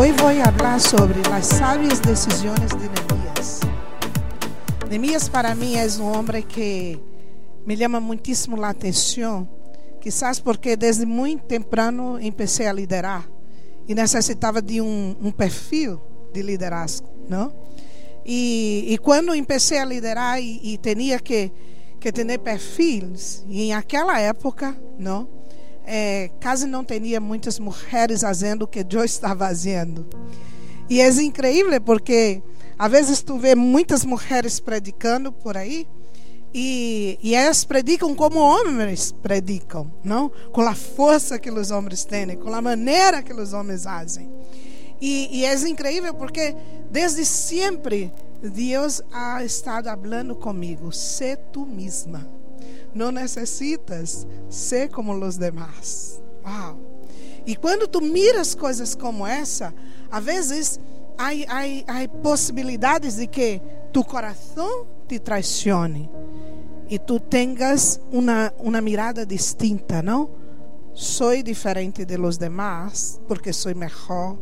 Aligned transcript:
Hoy 0.00 0.12
voy 0.12 0.38
a 0.38 0.44
hablar 0.44 0.80
sobre 0.80 1.20
las 1.28 1.48
sabias 1.48 2.00
decisiones 2.00 2.70
de 2.70 2.88
Nehemías. 2.88 3.60
Nehemías 4.88 5.28
para 5.28 5.56
mí 5.56 5.74
es 5.74 5.98
un 5.98 6.14
hombre 6.14 6.44
que 6.44 7.00
me 7.66 7.76
llama 7.76 7.98
muchísimo 7.98 8.56
la 8.56 8.68
atención, 8.68 9.50
quizás 10.00 10.40
porque 10.40 10.76
desde 10.76 11.04
muy 11.04 11.34
temprano 11.34 12.16
empecé 12.16 12.68
a 12.68 12.72
liderar 12.72 13.28
e 13.88 13.92
necessitava 13.92 14.62
de 14.62 14.80
um, 14.80 15.16
um 15.20 15.32
perfil 15.32 16.00
de 16.32 16.44
liderazgo, 16.44 17.08
não? 17.28 17.52
E, 18.24 18.84
e 18.94 18.98
quando 18.98 19.32
comecei 19.32 19.78
a 19.78 19.84
liderar 19.84 20.40
e, 20.40 20.60
e 20.74 20.78
tinha 20.78 21.18
que 21.18 21.50
que 21.98 22.12
ter 22.12 22.38
perfis, 22.38 23.44
e 23.48 23.70
naquela 23.70 24.20
época, 24.20 24.80
não, 24.96 25.28
é, 25.90 26.30
quase 26.42 26.66
não 26.66 26.84
tinha 26.84 27.18
muitas 27.18 27.58
mulheres 27.58 28.20
fazendo 28.20 28.62
o 28.62 28.66
que 28.66 28.84
eu 28.90 29.04
estava 29.04 29.46
fazendo. 29.46 30.06
E 30.88 31.00
é 31.00 31.08
incrível 31.08 31.80
porque 31.80 32.42
às 32.78 32.90
vezes 32.90 33.22
tu 33.22 33.38
vê 33.38 33.54
muitas 33.54 34.04
mulheres 34.04 34.60
predicando 34.60 35.32
por 35.32 35.56
aí 35.56 35.88
e, 36.52 37.18
e 37.22 37.34
elas 37.34 37.64
predicam 37.64 38.14
como 38.14 38.38
homens 38.38 39.12
predicam, 39.12 39.90
não? 40.04 40.30
Com 40.52 40.60
a 40.60 40.74
força 40.74 41.38
que 41.38 41.50
os 41.50 41.70
homens 41.70 42.04
têm, 42.04 42.36
com 42.36 42.54
a 42.54 42.60
maneira 42.60 43.22
que 43.22 43.32
os 43.32 43.54
homens 43.54 43.84
fazem. 43.84 44.30
E, 45.00 45.40
e 45.40 45.44
é 45.46 45.54
incrível 45.68 46.12
porque 46.12 46.54
desde 46.90 47.24
sempre 47.24 48.12
Deus 48.42 49.00
ha 49.10 49.42
estado 49.42 49.86
falando 49.88 50.34
comigo. 50.34 50.92
Sé 50.92 51.36
tu 51.36 51.64
mesma. 51.64 52.37
Não 52.98 53.12
necessitas 53.12 54.26
ser 54.50 54.88
como 54.88 55.12
os 55.24 55.38
demais. 55.38 56.20
Uau! 56.44 56.76
E 57.46 57.54
quando 57.54 57.86
tu 57.86 58.00
miras 58.00 58.56
coisas 58.56 58.96
como 58.96 59.24
essa, 59.24 59.72
às 60.10 60.24
vezes 60.24 60.80
há, 61.16 62.08
possibilidades 62.20 63.14
de 63.14 63.28
que 63.28 63.62
tu 63.92 64.02
coração 64.02 64.84
te 65.06 65.20
traicione 65.20 66.10
e 66.90 66.98
tu 66.98 67.20
tengas 67.20 68.00
uma, 68.10 68.52
uma 68.58 68.80
mirada 68.80 69.24
distinta, 69.24 70.02
não? 70.02 70.30
Sou 70.92 71.40
diferente 71.40 72.04
de 72.04 72.16
los 72.16 72.36
demás 72.36 73.20
porque 73.28 73.52
sou 73.52 73.72
melhor, 73.76 74.36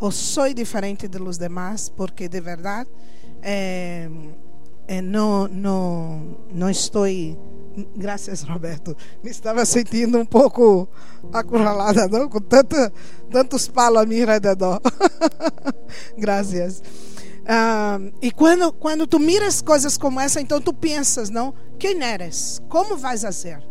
ou 0.00 0.10
sou 0.10 0.54
diferente 0.54 1.08
de 1.08 1.18
los 1.18 1.36
demás 1.36 1.90
porque 1.90 2.26
de 2.26 2.40
verdade 2.40 2.88
é, 3.42 4.08
é, 4.86 5.02
não, 5.02 5.46
não, 5.46 6.38
não 6.50 6.70
estou. 6.70 7.04
Graças, 7.96 8.42
Roberto. 8.42 8.96
Me 9.22 9.30
estava 9.30 9.64
sentindo 9.64 10.18
um 10.18 10.24
pouco 10.24 10.88
acurralada, 11.32 12.08
não? 12.08 12.28
Com 12.28 12.40
tanta, 12.40 12.92
tantos 13.30 13.68
palos 13.68 14.02
a 14.02 14.06
meu 14.06 14.26
redor. 14.26 14.80
Graças. 16.16 16.82
Ah, 17.46 17.98
e 18.20 18.30
quando, 18.30 18.72
quando 18.72 19.06
tu 19.06 19.18
miras 19.18 19.62
coisas 19.62 19.96
como 19.96 20.20
essa, 20.20 20.40
então 20.40 20.60
tu 20.60 20.72
pensas, 20.72 21.30
não? 21.30 21.54
Quem 21.78 22.02
eres? 22.02 22.60
Como 22.68 22.96
vais 22.96 23.22
fazer? 23.22 23.62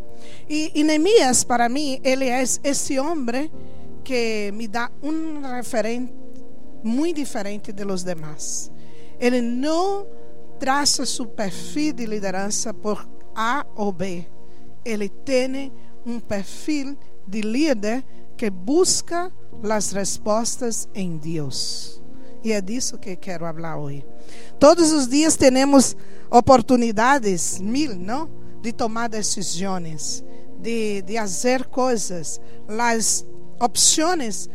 E, 0.49 0.71
e 0.73 0.83
Neemias, 0.83 1.43
para 1.43 1.69
mim, 1.69 1.99
ele 2.03 2.25
é 2.25 2.41
esse 2.41 2.99
homem 2.99 3.51
que 4.03 4.51
me 4.53 4.67
dá 4.67 4.89
um 5.03 5.41
referente 5.41 6.13
muito 6.83 7.17
diferente 7.17 7.71
de 7.71 7.83
los 7.83 8.03
demás. 8.03 8.71
Ele 9.19 9.41
não 9.41 10.07
traça 10.59 11.05
seu 11.05 11.27
perfil 11.27 11.93
de 11.93 12.05
liderança 12.05 12.73
por 12.73 13.07
A 13.37 13.63
ou 13.75 13.91
B. 13.91 14.27
Ele 14.83 15.07
tem 15.07 15.71
um 16.03 16.19
perfil 16.19 16.97
de 17.27 17.41
líder 17.41 18.03
que 18.35 18.49
busca 18.49 19.31
as 19.69 19.91
respostas 19.91 20.89
em 20.95 21.17
Deus. 21.17 22.01
E 22.43 22.51
é 22.51 22.61
disso 22.61 22.97
que 22.97 23.15
quero 23.15 23.45
falar 23.45 23.77
hoje. 23.77 24.05
Todos 24.59 24.91
os 24.91 25.07
dias 25.07 25.35
temos 25.35 25.95
oportunidades, 26.31 27.59
mil, 27.59 27.95
não? 27.95 28.29
De 28.61 28.71
tomar 28.71 29.07
decisões, 29.07 30.23
de, 30.59 31.01
de 31.03 31.17
fazer 31.17 31.65
coisas. 31.65 32.39
As 32.67 33.25
opções, 33.59 34.49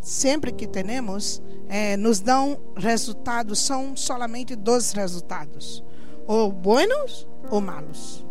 sempre 0.00 0.52
que 0.52 0.66
temos, 0.66 1.40
eh, 1.68 1.96
nos 1.96 2.20
dão 2.20 2.58
resultados, 2.76 3.58
são 3.58 3.96
somente 3.96 4.56
dois 4.56 4.92
resultados: 4.92 5.84
ou 6.28 6.52
buenos 6.52 7.26
ou 7.50 7.60
malos. 7.60 8.24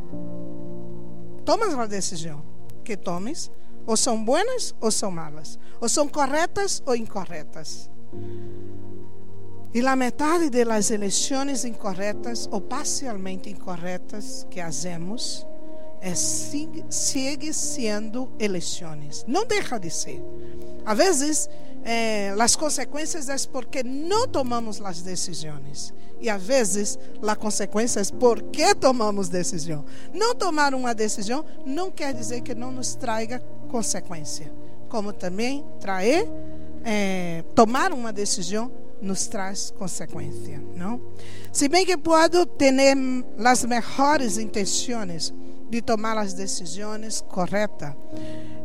Tomas 1.43 1.73
uma 1.73 1.87
decisão 1.87 2.43
que 2.83 2.95
tomes, 2.95 3.51
ou 3.85 3.97
são 3.97 4.23
buenas 4.23 4.75
ou 4.79 4.91
são 4.91 5.09
malas, 5.11 5.57
ou 5.81 5.89
são 5.89 6.07
corretas 6.07 6.81
ou 6.85 6.95
incorretas. 6.95 7.89
E 9.73 9.85
a 9.85 9.95
metade 9.95 10.49
das 10.49 10.91
eleições 10.91 11.65
incorretas 11.65 12.47
ou 12.51 12.61
parcialmente 12.61 13.49
incorretas 13.49 14.45
que 14.49 14.61
fazemos 14.61 15.45
é, 16.01 16.13
segue 16.15 17.53
sendo 17.53 18.29
eleições. 18.39 19.25
Não 19.27 19.45
deixa 19.45 19.79
de 19.79 19.89
ser. 19.89 20.23
Às 20.85 20.97
vezes, 20.97 21.49
eh, 21.83 22.33
as 22.39 22.55
consequências 22.55 23.29
é 23.29 23.35
porque 23.51 23.83
não 23.83 24.27
tomamos 24.27 24.81
as 24.81 25.01
decisões. 25.01 25.93
E 26.19 26.29
às 26.29 26.41
vezes, 26.41 26.97
a 27.25 27.35
consequência 27.35 27.99
é 27.99 28.03
porque 28.19 28.73
tomamos 28.75 29.29
decisão. 29.29 29.85
Não 30.13 30.33
tomar 30.33 30.73
uma 30.73 30.93
decisão 30.93 31.45
não 31.65 31.91
quer 31.91 32.13
dizer 32.13 32.41
que 32.41 32.55
não 32.55 32.71
nos 32.71 32.95
traga 32.95 33.39
consequência. 33.69 34.51
Como 34.89 35.13
também 35.13 35.65
trazer, 35.79 36.27
eh, 36.83 37.43
tomar 37.53 37.91
uma 37.91 38.11
decisão 38.11 38.71
nos 39.01 39.27
traz 39.27 39.71
consequência, 39.77 40.61
não? 40.75 41.01
Se 41.51 41.67
bem 41.67 41.85
que 41.85 41.97
pode 41.97 42.45
ter 42.57 42.73
as 43.43 43.63
melhores 43.63 44.37
intenções 44.37 45.33
de 45.69 45.81
tomar 45.81 46.17
as 46.17 46.33
decisões 46.33 47.21
corretas, 47.21 47.93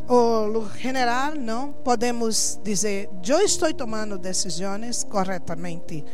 no 0.09 0.69
general, 0.77 1.35
não 1.35 1.73
podemos 1.73 2.61
dizer, 2.63 3.09
eu 3.27 3.41
estou 3.41 3.73
tomando 3.73 4.19
decisões 4.19 5.05
corretamente, 5.05 6.05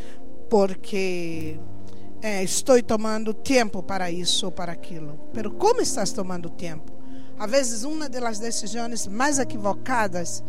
porque 0.49 1.59
é, 2.23 2.43
estou 2.43 2.81
tomando 2.83 3.35
tempo 3.35 3.83
para 3.83 4.11
isso 4.11 4.47
ou 4.47 4.53
para 4.53 4.73
aquilo. 4.73 5.19
Pero 5.33 5.53
como 5.53 5.81
estás 5.81 6.13
tomando 6.13 6.51
tempo? 6.51 6.93
Às 7.39 7.51
vezes, 7.51 7.85
uma 7.85 8.09
das 8.09 8.39
decisões 8.39 9.07
mais 9.07 9.39
equivocadas 9.39 10.43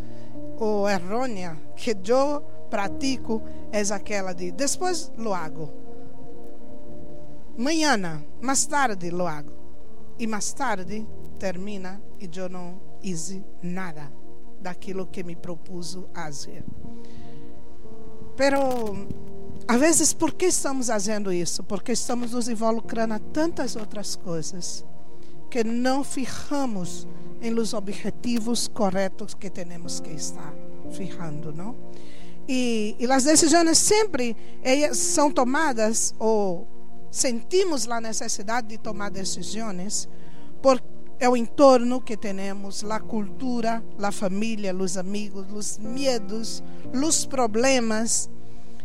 ou 0.58 0.90
errônea 0.90 1.58
que 1.76 1.96
eu 2.08 2.42
pratico 2.70 3.42
é 3.72 3.82
aquela 3.94 4.34
de 4.34 4.52
depois 4.52 5.12
lo 5.18 5.34
hago. 5.34 5.72
Manhã, 7.58 8.24
mais 8.42 8.66
tarde 8.66 9.10
lo 9.12 9.28
hago. 9.28 9.59
E 10.20 10.28
mais 10.28 10.52
tarde 10.52 11.08
termina 11.40 12.02
e 12.20 12.30
eu 12.38 12.50
não 12.50 12.80
fiz 13.02 13.40
nada 13.64 14.12
daquilo 14.62 15.08
que 15.08 15.24
me 15.24 15.36
propus 15.36 15.98
fazer. 16.14 16.66
Pero, 18.36 19.08
às 19.66 19.80
vezes, 19.80 20.14
por 20.14 20.34
que 20.34 20.48
estamos 20.48 20.88
fazendo 20.88 21.32
isso? 21.32 21.64
Porque 21.64 21.94
estamos 21.94 22.34
nos 22.34 22.50
involucrando 22.50 23.14
a 23.14 23.20
tantas 23.20 23.78
outras 23.78 24.18
coisas 24.18 24.86
que 25.50 25.64
não 25.64 26.04
fijamos 26.04 27.08
em 27.42 27.52
los 27.52 27.74
objetivos 27.74 28.68
corretos 28.68 29.34
que 29.34 29.50
temos 29.50 30.02
que 30.02 30.12
estar 30.12 30.54
fijando, 30.92 31.54
não? 31.54 31.76
E, 32.48 32.96
e 33.00 33.12
as 33.12 33.24
decisões 33.24 33.78
sempre 33.78 34.36
elas 34.64 34.98
são 34.98 35.32
tomadas 35.32 36.14
ou 36.20 36.68
sentimos 37.12 37.90
a 37.90 38.00
necessidade 38.00 38.68
de 38.68 38.78
tomar 38.78 39.10
decisões 39.10 40.08
por 40.62 40.82
é 41.20 41.28
o 41.28 41.36
entorno 41.36 42.00
que 42.00 42.16
temos, 42.16 42.84
a 42.86 43.00
cultura, 43.00 43.84
a 44.02 44.12
família, 44.12 44.74
os 44.74 44.96
amigos, 44.96 45.46
os 45.52 45.78
medos, 45.78 46.64
os 46.94 47.26
problemas. 47.26 48.30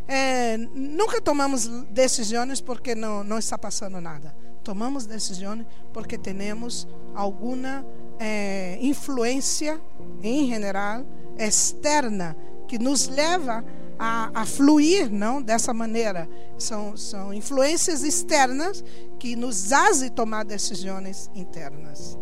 É, 0.08 0.58
nunca 0.74 1.20
tomamos 1.20 1.68
decisões 1.90 2.60
porque 2.60 2.94
não, 2.94 3.22
não 3.22 3.38
está 3.38 3.56
passando 3.56 4.00
nada. 4.00 4.34
Tomamos 4.64 5.06
decisões 5.06 5.64
porque 5.92 6.18
temos 6.18 6.88
alguma 7.14 7.86
é, 8.18 8.78
influência, 8.80 9.80
em 10.20 10.48
geral, 10.48 11.06
externa 11.38 12.36
que 12.66 12.78
nos 12.78 13.06
leva 13.06 13.58
a, 13.58 13.64
a, 13.98 14.44
fluir 14.46 15.10
não 15.10 15.40
dessa 15.40 15.72
maneira. 15.72 16.28
São, 16.58 16.96
são 16.96 17.32
influências 17.32 18.02
externas 18.02 18.84
que 19.18 19.36
nos 19.36 19.68
fazem 19.68 20.10
tomar 20.10 20.44
decisões 20.44 21.30
internas. 21.34 22.18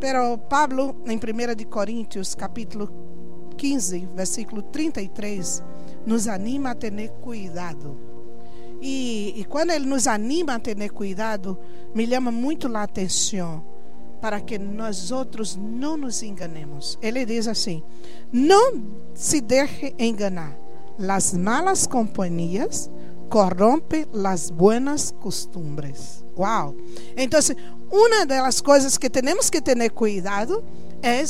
Pero 0.00 0.36
Pablo, 0.36 0.96
em 1.06 1.16
1 1.16 1.54
de 1.54 1.64
Coríntios, 1.64 2.34
capítulo 2.34 2.88
15, 3.56 4.08
versículo 4.14 4.62
33, 4.62 5.62
nos 6.04 6.26
anima 6.26 6.70
a 6.70 6.74
ter 6.74 6.92
cuidado. 7.20 7.96
E, 8.80 9.32
e 9.36 9.44
quando 9.44 9.70
ele 9.70 9.86
nos 9.86 10.08
anima 10.08 10.54
a 10.54 10.58
ter 10.58 10.76
cuidado, 10.90 11.56
me 11.94 12.04
chama 12.06 12.32
muito 12.32 12.66
a 12.76 12.82
atenção 12.82 13.71
para 14.22 14.40
que 14.40 14.56
nós 14.56 15.10
outros 15.10 15.56
não 15.56 15.96
nos 15.96 16.22
enganemos. 16.22 16.96
Ele 17.02 17.26
diz 17.26 17.48
assim: 17.48 17.82
não 18.32 18.80
se 19.12 19.40
deixe 19.40 19.92
enganar. 19.98 20.56
Las 20.96 21.34
malas 21.34 21.86
companhias 21.88 22.88
corrompem 23.28 24.06
las 24.12 24.48
buenas 24.48 25.12
costumbres. 25.20 26.24
Uau! 26.38 26.76
Então, 27.16 27.40
uma 27.90 28.24
das 28.24 28.60
coisas 28.60 28.96
que 28.96 29.10
temos 29.10 29.50
que 29.50 29.60
ter 29.60 29.90
cuidado 29.90 30.62
é 31.02 31.24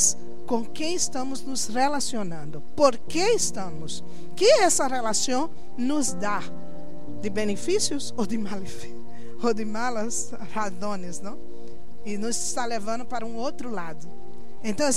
com 0.45 0.63
quem 0.63 0.93
estamos 0.93 1.43
nos 1.43 1.67
relacionando. 1.67 2.61
Por 2.75 2.95
que 2.95 3.23
estamos? 3.33 4.03
Que 4.35 4.45
essa 4.61 4.85
relação 4.85 5.49
nos 5.75 6.13
dá 6.13 6.43
de 7.21 7.29
benefícios 7.29 8.13
ou 8.15 8.27
de, 8.27 8.37
ou 9.41 9.53
de 9.53 9.65
malas 9.65 10.31
razões, 10.53 11.19
não? 11.21 11.52
E 12.05 12.17
nos 12.17 12.35
está 12.35 12.65
levando 12.65 13.05
para 13.05 13.25
um 13.25 13.35
outro 13.35 13.69
lado. 13.69 14.07
Então, 14.63 14.89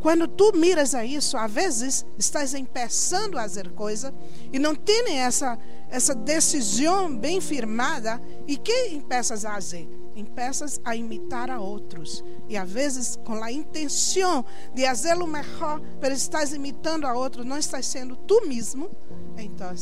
quando 0.00 0.28
tu 0.28 0.52
miras 0.54 0.94
a 0.94 1.04
isso, 1.04 1.36
às 1.36 1.50
vezes 1.50 2.06
estás 2.18 2.54
empeçando 2.54 3.38
a 3.38 3.42
fazer 3.42 3.72
coisa 3.72 4.14
e 4.52 4.58
não 4.58 4.74
tem 4.74 5.18
essa 5.18 5.58
essa 5.88 6.14
decisão 6.14 7.14
bem 7.16 7.40
firmada. 7.40 8.20
E 8.46 8.56
que 8.56 8.88
empeças 8.88 9.44
a 9.44 9.54
fazer? 9.54 9.88
Empeças 10.14 10.80
a 10.84 10.96
imitar 10.96 11.50
a 11.50 11.60
outros. 11.60 12.24
E 12.48 12.56
às 12.56 12.70
vezes 12.70 13.16
com 13.24 13.42
a 13.42 13.52
intenção 13.52 14.44
de 14.74 14.86
fazê-lo 14.86 15.26
melhor, 15.26 15.80
mas 16.00 16.12
estás 16.12 16.52
imitando 16.52 17.06
a 17.06 17.14
outros, 17.14 17.44
não 17.44 17.58
estás 17.58 17.86
sendo 17.86 18.16
tu 18.16 18.46
mesmo. 18.46 18.90
Então, 19.36 19.72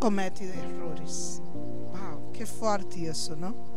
comete 0.00 0.44
erros. 0.44 1.42
Uau, 1.92 2.30
que 2.32 2.44
forte 2.44 3.04
isso, 3.04 3.34
não? 3.36 3.69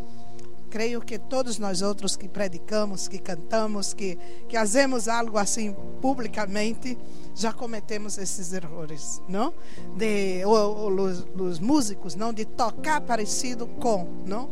Creio 0.73 1.01
que 1.01 1.19
todos 1.19 1.59
nós 1.59 1.83
outros 1.83 2.15
que 2.15 2.27
predicamos, 2.27 3.07
que 3.07 3.19
cantamos, 3.19 3.93
que, 3.93 4.17
que 4.49 4.57
fazemos 4.57 5.07
algo 5.07 5.37
assim 5.37 5.71
publicamente, 6.01 6.97
já 7.35 7.53
cometemos 7.53 8.17
esses 8.17 8.51
erros, 8.51 9.21
não? 9.29 9.53
De 9.95 10.43
ou, 10.43 10.75
ou 10.75 11.01
os, 11.01 11.27
os, 11.39 11.59
músicos, 11.59 12.15
não, 12.15 12.33
de 12.33 12.43
tocar 12.43 13.01
parecido 13.01 13.67
com, 13.67 14.23
não? 14.25 14.49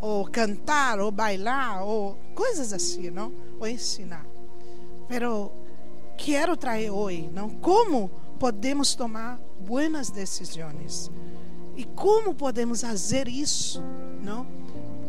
Ou 0.00 0.24
cantar, 0.24 0.98
ou 0.98 1.12
bailar, 1.12 1.84
ou 1.86 2.18
coisas 2.34 2.72
assim, 2.72 3.08
não? 3.08 3.32
Ou 3.60 3.68
ensinar. 3.68 4.26
Pero 5.06 5.52
quero 6.18 6.56
trazer 6.56 6.90
hoje, 6.90 7.30
não? 7.32 7.48
Como 7.48 8.10
podemos 8.40 8.96
tomar 8.96 9.38
buenas 9.60 10.10
decisões? 10.10 11.12
E 11.76 11.84
como 11.84 12.34
podemos 12.34 12.80
fazer 12.80 13.28
isso, 13.28 13.80
não? 14.20 14.59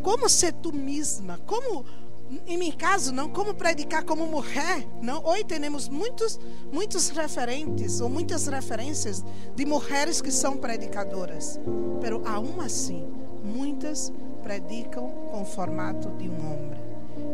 Como 0.02 0.28
ser 0.28 0.52
tu 0.54 0.72
mesma? 0.72 1.38
Como 1.46 1.84
em 2.46 2.56
meu 2.56 2.72
caso, 2.72 3.12
não 3.12 3.28
como 3.28 3.54
predicar 3.54 4.04
como 4.04 4.26
mulher, 4.26 4.86
não. 5.02 5.22
Hoje 5.24 5.44
temos 5.44 5.88
muitos, 5.88 6.40
muitos 6.72 7.10
referentes 7.10 8.00
ou 8.00 8.08
muitas 8.08 8.46
referências 8.46 9.22
de 9.54 9.66
mulheres 9.66 10.22
que 10.22 10.30
são 10.30 10.56
predicadoras, 10.56 11.60
pero 12.00 12.22
aún 12.26 12.60
assim, 12.60 13.06
muitas 13.44 14.10
predicam 14.42 15.10
com 15.30 15.42
o 15.42 15.44
formato 15.44 16.08
de 16.16 16.28
um 16.28 16.52
homem. 16.52 16.80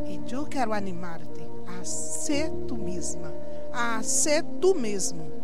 E 0.07 0.33
eu 0.33 0.45
quero 0.47 0.73
animar-te 0.73 1.43
a 1.79 1.85
ser 1.85 2.51
tu 2.67 2.77
mesma, 2.77 3.33
a 3.73 4.03
ser 4.03 4.43
tu 4.61 4.75
mesmo. 4.75 5.38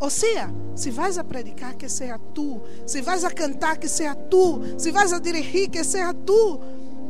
Ou 0.00 0.10
seja, 0.10 0.50
se 0.74 0.90
vais 0.90 1.18
a 1.18 1.24
predicar, 1.24 1.76
que 1.76 1.88
seja 1.88 2.18
tu. 2.34 2.60
Se 2.86 3.02
vais 3.02 3.22
a 3.22 3.30
cantar, 3.30 3.78
que 3.78 3.88
seja 3.88 4.14
tu. 4.14 4.60
Se 4.78 4.90
vais 4.90 5.12
a 5.12 5.18
dirigir, 5.18 5.68
que 5.68 5.84
seja 5.84 6.14
tu 6.14 6.60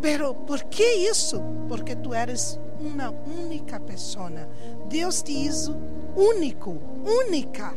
Pero 0.01 0.35
por 0.35 0.65
que 0.65 1.11
isso? 1.11 1.41
Porque 1.69 1.95
tu 1.97 2.15
eres 2.15 2.59
uma 2.81 3.11
única 3.11 3.79
pessoa. 3.79 4.49
Deus 4.89 5.23
te 5.23 5.33
hizo 5.33 5.77
único, 6.17 6.79
única. 7.05 7.75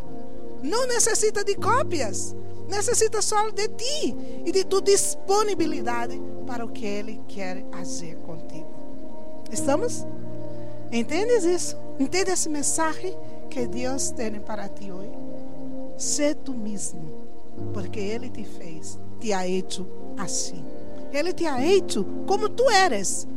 Não 0.62 0.88
necessita 0.88 1.44
de 1.44 1.56
cópias. 1.56 2.36
Necessita 2.70 3.22
só 3.22 3.50
de 3.50 3.68
ti 3.68 4.16
e 4.46 4.52
de 4.52 4.64
tua 4.64 4.82
disponibilidade 4.82 6.20
para 6.48 6.64
o 6.64 6.70
que 6.70 6.86
Ele 6.86 7.22
quer 7.28 7.66
fazer 7.72 8.16
contigo. 8.18 8.74
Estamos? 9.52 10.06
Entendes 10.92 11.44
isso? 11.44 11.78
Entende 12.00 12.32
esse 12.32 12.48
mensagem 12.48 13.16
que 13.54 13.68
Deus 13.68 14.10
tem 14.10 14.40
para 14.40 14.68
ti 14.68 14.92
hoje? 14.92 15.12
Sê 15.96 16.34
tu 16.34 16.56
mesmo, 16.56 17.28
porque 17.72 18.00
Ele 18.00 18.28
te 18.28 18.44
fez, 18.44 19.00
te 19.20 19.32
ha 19.32 19.48
hecho 19.48 19.86
assim. 20.18 20.66
Ele 21.12 21.32
te 21.32 21.46
ha 21.46 21.64
hecho 21.64 22.04
como 22.26 22.50
tu 22.50 22.68
eres. 22.72 23.28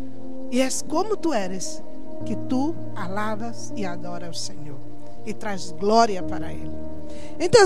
E 0.51 0.63
é 0.63 0.69
como 0.89 1.19
tu 1.19 1.35
eres 1.35 1.83
que 2.25 2.35
tu 2.49 2.75
alabas 2.95 3.73
e 3.77 3.85
adoras 3.85 4.29
ao 4.29 4.35
Senhor 4.35 4.79
e 5.27 5.35
traz 5.35 5.71
glória 5.73 6.23
para 6.23 6.51
Ele. 6.51 6.73
Então, 7.39 7.63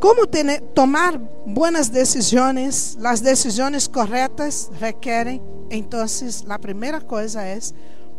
como 0.00 0.26
tomar 0.74 1.16
buenas 1.46 1.88
decisões? 1.88 2.98
As 3.04 3.20
decisões 3.20 3.86
corretas 3.86 4.68
requerem, 4.80 5.40
então, 5.70 6.04
a 6.48 6.58
primeira 6.58 7.00
coisa 7.00 7.40
é 7.42 7.58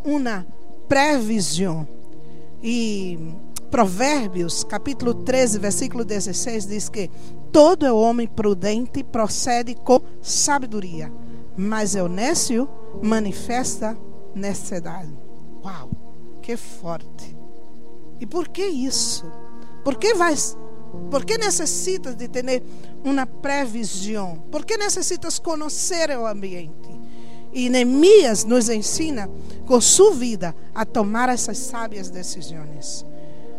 uma 0.06 0.48
previsão. 0.88 1.86
E 2.62 3.18
Provérbios, 3.70 4.64
capítulo 4.64 5.14
13, 5.14 5.60
versículo 5.60 6.06
16, 6.06 6.66
diz 6.68 6.90
que 6.90 7.10
todo 7.52 7.96
homem 7.96 8.28
prudente 8.28 9.04
procede 9.04 9.76
com 9.76 10.02
sabedoria, 10.22 11.12
mas 11.58 11.96
o 11.96 12.08
nécio 12.08 12.70
manifesta 13.02 13.98
necessidade. 14.34 15.14
Uau, 15.64 15.90
que 16.42 16.56
forte. 16.56 17.36
E 18.20 18.26
por 18.26 18.48
que 18.48 18.66
isso? 18.66 19.26
Por 19.84 19.98
que 19.98 20.14
vais 20.14 20.58
por 21.10 21.26
que 21.26 21.38
necessitas 21.38 22.16
de 22.16 22.28
ter 22.28 22.64
uma 23.04 23.26
previsão? 23.26 24.44
Por 24.52 24.66
que 24.66 24.78
necessitas 24.78 25.40
conhecer 25.40 26.10
o 26.18 26.26
ambiente? 26.26 26.90
E 27.56 27.70
Neemias 27.70 28.44
nos 28.44 28.68
ensina 28.68 29.30
com 29.66 29.80
sua 29.80 30.12
vida 30.12 30.54
a 30.76 30.86
tomar 30.86 31.30
essas 31.30 31.58
sábias 31.58 32.10
decisões 32.10 33.06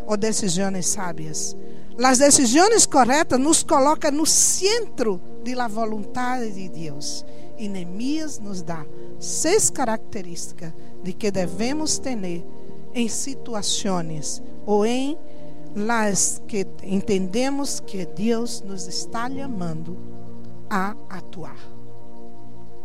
ou 0.05 0.15
decisões 0.15 0.85
sábias. 0.85 1.57
As 2.01 2.19
decisões 2.19 2.85
corretas 2.85 3.39
nos 3.39 3.63
colocam 3.63 4.11
no 4.11 4.23
centro 4.23 5.19
da 5.43 5.67
vontade 5.67 6.51
de 6.51 6.69
Deus. 6.69 7.25
E 7.57 7.67
Neemias 7.67 8.37
nos 8.37 8.61
dá 8.61 8.85
seis 9.19 9.71
características 9.71 10.71
de 11.03 11.11
que 11.11 11.31
devemos 11.31 11.97
ter 11.97 12.45
em 12.93 13.09
situações 13.09 14.43
ou 14.63 14.85
em 14.85 15.17
las 15.75 16.39
que 16.47 16.67
entendemos 16.83 17.79
que 17.79 18.05
Deus 18.05 18.61
nos 18.61 18.87
está 18.87 19.27
chamando 19.27 19.97
a 20.69 20.95
atuar. 21.09 21.57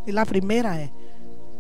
E 0.07 0.19
a 0.19 0.27
primeira 0.27 0.75
é: 0.75 0.91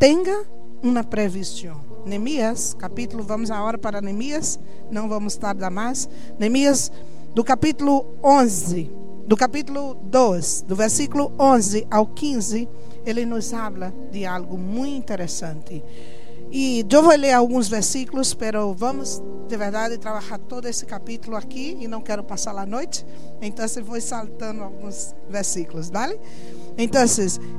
tenha 0.02 0.44
uma 0.82 1.04
previsão. 1.04 1.80
Neemias, 2.04 2.74
capítulo, 2.74 3.22
vamos 3.22 3.52
agora 3.52 3.78
para 3.78 4.00
Neemias, 4.00 4.58
não 4.90 5.08
vamos 5.08 5.36
tardar 5.36 5.70
mais. 5.70 6.08
Neemias, 6.40 6.90
do 7.32 7.44
capítulo 7.44 8.16
11, 8.20 8.90
do 9.28 9.36
capítulo 9.36 9.94
2, 9.94 10.62
do 10.62 10.74
versículo 10.74 11.30
11 11.38 11.86
ao 11.88 12.04
15, 12.04 12.68
ele 13.06 13.24
nos 13.24 13.52
fala 13.52 13.94
de 14.10 14.26
algo 14.26 14.58
muito 14.58 14.92
interessante. 14.92 15.84
E 16.54 16.84
eu 16.90 17.02
vou 17.02 17.16
ler 17.16 17.32
alguns 17.32 17.66
versículos, 17.66 18.34
pero 18.34 18.74
vamos 18.74 19.22
de 19.48 19.56
verdade 19.56 19.96
trabalhar 19.96 20.36
todo 20.36 20.68
esse 20.68 20.84
capítulo 20.84 21.34
aqui 21.34 21.78
e 21.80 21.88
não 21.88 22.02
quero 22.02 22.22
passar 22.22 22.54
a 22.58 22.66
noite, 22.66 23.06
então 23.40 23.64
eu 23.74 23.84
vou 23.84 23.98
saltando 23.98 24.62
alguns 24.62 25.14
versículos, 25.30 25.88
vale? 25.88 26.20
Então, 26.76 27.02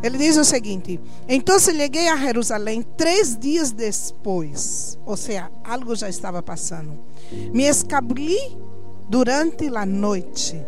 ele 0.03 0.17
diz 0.19 0.37
o 0.37 0.45
seguinte: 0.45 0.99
Então 1.27 1.57
cheguei 1.57 2.07
a 2.07 2.17
Jerusalém 2.17 2.83
três 2.95 3.35
dias 3.35 3.71
depois, 3.71 4.99
ou 5.07 5.17
seja, 5.17 5.51
algo 5.63 5.95
já 5.95 6.07
estava 6.07 6.43
passando. 6.43 6.99
Me 7.51 7.63
escabuli 7.63 8.37
durante 9.09 9.75
a 9.75 9.87
noite, 9.87 10.63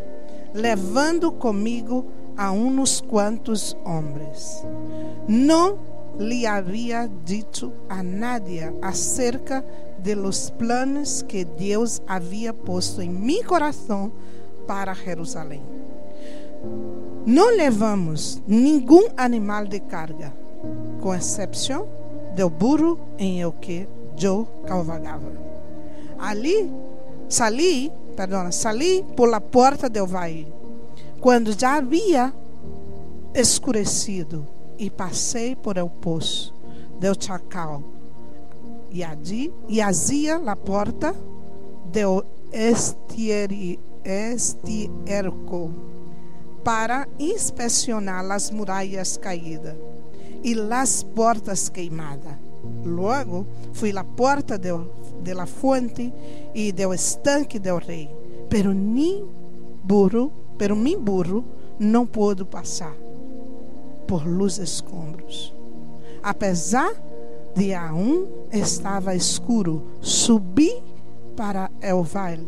levando 0.52 1.32
comigo 1.32 2.08
a 2.36 2.52
uns 2.52 3.02
quantos 3.02 3.78
homens. 3.86 4.64
Não 5.28 5.95
lhe 6.20 6.46
havia 6.46 7.10
dito 7.26 7.74
a 7.90 8.02
nadie 8.02 8.72
acerca 8.82 9.64
de 10.00 10.16
los 10.16 10.50
planos 10.52 11.24
que 11.24 11.46
Deus 11.46 12.02
havia 12.08 12.54
posto 12.54 13.02
em 13.02 13.10
meu 13.10 13.44
coração 13.44 14.12
para 14.68 14.94
Jerusalém. 14.94 15.62
Não 17.26 17.56
levamos 17.56 18.42
nenhum 18.48 19.08
animal 19.18 19.66
de 19.66 19.80
carga, 19.80 20.32
com 21.02 21.14
exceção 21.14 21.88
do 22.36 22.50
burro 22.50 23.00
em 23.18 23.42
el 23.42 23.52
que 23.52 23.88
eu 24.22 24.48
cavalgava. 24.66 25.32
Ali, 26.20 26.72
sali, 27.28 27.92
perdona, 28.16 28.52
sali 28.52 29.04
por 29.16 29.28
la 29.28 29.42
porta 29.42 29.90
del 29.90 30.08
valle, 30.08 30.48
quando 31.20 31.58
já 31.60 31.76
havia 31.76 32.34
escurecido 33.34 34.55
e 34.78 34.90
passei 34.90 35.56
por 35.56 35.78
el 35.78 35.90
poço. 35.90 36.54
Del 37.00 37.16
chacal 37.16 37.84
e 38.96 39.04
allí 39.04 39.52
e 39.68 39.82
azia 39.82 40.38
la 40.38 40.56
porta 40.56 41.14
del 41.92 42.24
estieri, 42.54 43.78
estierco 44.06 45.70
para 46.64 47.06
inspecionar 47.20 48.32
as 48.32 48.50
muralhas 48.52 49.18
caídas 49.18 49.76
e 50.42 50.56
as 50.72 51.04
portas 51.04 51.68
queimadas. 51.68 52.38
Logo 52.86 53.46
fui 53.74 53.92
à 53.96 54.04
porta 54.04 54.58
de, 54.58 54.72
de 55.22 55.34
la 55.34 55.46
fuente 55.46 56.14
e 56.54 56.72
do 56.72 56.94
estanque 56.94 57.60
del 57.60 57.80
rei, 57.80 58.10
pero 58.50 58.74
nem 58.74 59.26
burro, 59.84 60.32
pero 60.58 60.76
mi 60.76 60.96
burro 60.96 61.44
não 61.78 62.08
pôde 62.08 62.46
passar 62.46 63.05
por 64.08 64.26
luz 64.26 64.58
escombros. 64.58 65.54
Apesar 66.24 66.92
de 67.56 67.74
a 67.74 67.94
um 67.94 68.28
estava 68.52 69.16
escuro, 69.16 69.84
subi 70.02 70.72
para 71.36 71.72
el 71.82 72.04
vale 72.04 72.48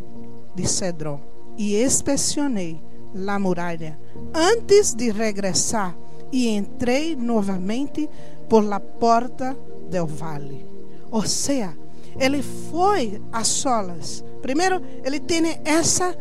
de 0.56 0.68
Cedron 0.68 1.20
e 1.58 1.82
inspecionei 1.82 2.82
la 3.14 3.40
muralha 3.40 3.98
antes 4.34 4.96
de 4.96 5.12
regressar 5.12 5.96
e 6.32 6.50
entrei 6.50 7.16
novamente 7.16 8.10
por 8.50 8.64
la 8.64 8.80
porta 8.80 9.56
del 9.90 10.08
vale. 10.08 10.66
Ou 11.12 11.26
seja, 11.26 11.74
ele 12.20 12.42
foi 12.42 13.22
a 13.32 13.44
solas. 13.44 14.24
Primeiro, 14.42 14.82
ele 15.04 15.20
tem 15.20 15.60
essa 15.64 16.16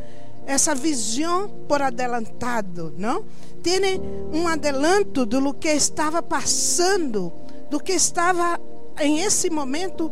essa 0.46 0.74
visão 0.74 1.48
por 1.68 1.82
adelantado, 1.82 2.94
não? 2.96 3.24
Tem 3.62 4.00
um 4.32 4.46
adelanto 4.46 5.26
do 5.26 5.52
que 5.52 5.68
estava 5.68 6.22
passando, 6.22 7.32
do 7.68 7.80
que 7.80 7.92
estava 7.92 8.60
em 9.00 9.18
esse 9.18 9.50
momento 9.50 10.10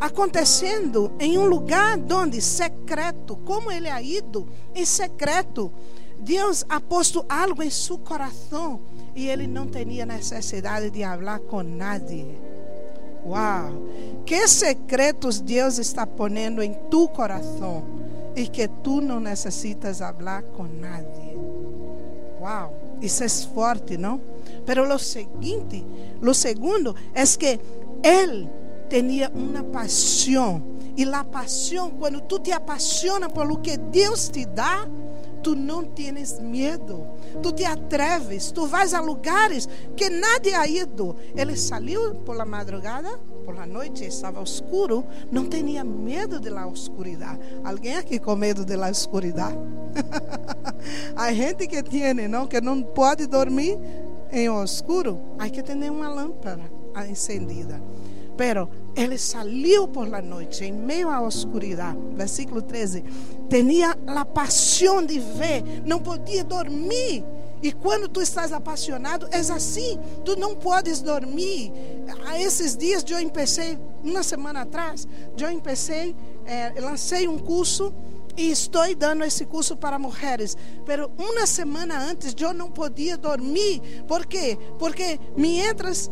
acontecendo 0.00 1.12
em 1.18 1.38
um 1.38 1.46
lugar 1.46 1.98
onde 2.12 2.40
secreto, 2.40 3.36
como 3.36 3.70
ele 3.70 3.88
ha 3.88 4.02
ido 4.02 4.46
em 4.74 4.84
secreto, 4.84 5.72
Deus 6.18 6.64
ha 6.68 6.80
posto 6.80 7.24
algo 7.28 7.62
em 7.62 7.70
seu 7.70 7.96
coração 7.96 8.80
e 9.14 9.28
ele 9.28 9.46
não 9.46 9.66
tinha 9.66 10.04
necessidade 10.04 10.90
de 10.90 11.02
falar 11.02 11.38
com 11.40 11.62
nadie. 11.62 12.36
Uau! 13.24 13.72
Que 14.24 14.46
secretos 14.48 15.40
Deus 15.40 15.78
está 15.78 16.06
ponendo 16.06 16.62
em 16.62 16.74
tu 16.90 17.08
coração 17.08 17.84
e 18.36 18.46
que 18.46 18.68
tu 18.68 19.00
não 19.00 19.18
necessitas 19.18 19.98
falar 19.98 20.42
com 20.42 20.64
nadie. 20.64 21.36
Uau! 22.40 22.86
Isso 23.00 23.24
é 23.24 23.28
forte, 23.28 23.96
não? 23.96 24.20
Pero 24.64 24.86
lo 24.86 24.98
seguinte, 24.98 25.84
lo 26.20 26.34
segundo 26.34 26.94
é 27.14 27.24
que 27.26 27.58
ele 28.02 28.48
tinha 28.88 29.30
uma 29.34 29.64
paixão. 29.64 30.62
E 30.96 31.04
a 31.04 31.24
paixão, 31.24 31.90
quando 31.90 32.22
tu 32.22 32.38
te 32.38 32.52
apaixona 32.52 33.28
por 33.28 33.46
lo 33.46 33.58
que 33.58 33.76
Deus 33.76 34.28
te 34.28 34.46
dá, 34.46 34.88
tu 35.42 35.54
não 35.54 35.84
tens 35.84 36.40
medo, 36.40 37.06
tu 37.42 37.52
te 37.52 37.64
atreves, 37.64 38.50
tu 38.50 38.66
vais 38.66 38.94
a 38.94 39.00
lugares 39.00 39.68
que 39.94 40.08
nadie 40.08 40.54
ha 40.54 40.66
ido. 40.66 41.14
Ele 41.34 41.54
saiu 41.54 42.14
por 42.24 42.34
la 42.36 42.46
madrugada, 42.46 43.20
por 43.46 43.54
la 43.54 43.64
noite, 43.64 44.04
estava 44.04 44.42
escuro, 44.42 45.04
não 45.30 45.48
tinha 45.48 45.84
medo 45.84 46.40
de 46.40 46.50
la 46.50 46.66
oscuridade. 46.66 47.38
Alguém 47.64 47.96
aqui 47.96 48.18
com 48.18 48.34
medo 48.34 48.64
de 48.64 48.76
la 48.76 48.90
oscuridade? 48.90 49.56
Há 51.14 51.32
gente 51.32 51.68
que 51.68 51.80
tem, 51.80 52.28
não, 52.28 52.48
que 52.48 52.60
não 52.60 52.82
pode 52.82 53.28
dormir 53.28 53.78
em 54.32 54.50
oscuro. 54.50 55.20
Há 55.38 55.48
que 55.48 55.62
ter 55.62 55.74
uma 55.88 56.08
lâmpada 56.08 56.64
encendida. 57.08 57.80
Pero 58.36 58.68
ele 58.96 59.16
saiu 59.16 59.86
por 59.86 60.08
la 60.08 60.20
noite, 60.20 60.64
em 60.64 60.72
meio 60.72 61.08
à 61.08 61.20
oscuridade. 61.20 61.98
Versículo 62.14 62.60
13. 62.60 63.04
Tinha 63.48 63.96
a 64.08 64.24
paixão 64.24 65.06
de 65.06 65.20
ver, 65.20 65.62
não 65.86 66.00
podia 66.00 66.42
dormir. 66.42 67.24
E 67.66 67.72
quando 67.72 68.08
tu 68.08 68.22
estás 68.22 68.52
apaixonado, 68.52 69.26
é 69.32 69.40
assim, 69.40 69.98
tu 70.24 70.38
não 70.38 70.54
podes 70.54 71.02
dormir. 71.02 71.72
Há 72.24 72.40
esses 72.40 72.76
dias 72.76 73.04
eu 73.08 73.18
empecei, 73.18 73.76
uma 74.04 74.22
semana 74.22 74.60
atrás, 74.60 75.08
eu 75.36 75.50
empecei, 75.50 76.14
eh, 76.46 76.74
lancei 76.80 77.26
um 77.26 77.36
curso 77.36 77.92
e 78.36 78.52
estou 78.52 78.94
dando 78.94 79.24
esse 79.24 79.44
curso 79.44 79.76
para 79.76 79.98
mulheres. 79.98 80.56
Pero 80.84 81.10
uma 81.18 81.44
semana 81.44 81.98
antes 81.98 82.36
eu 82.38 82.54
não 82.54 82.70
podia 82.70 83.16
dormir. 83.16 83.82
¿Por 84.06 84.26
quê? 84.26 84.56
Porque 84.78 85.18
mientras 85.36 86.08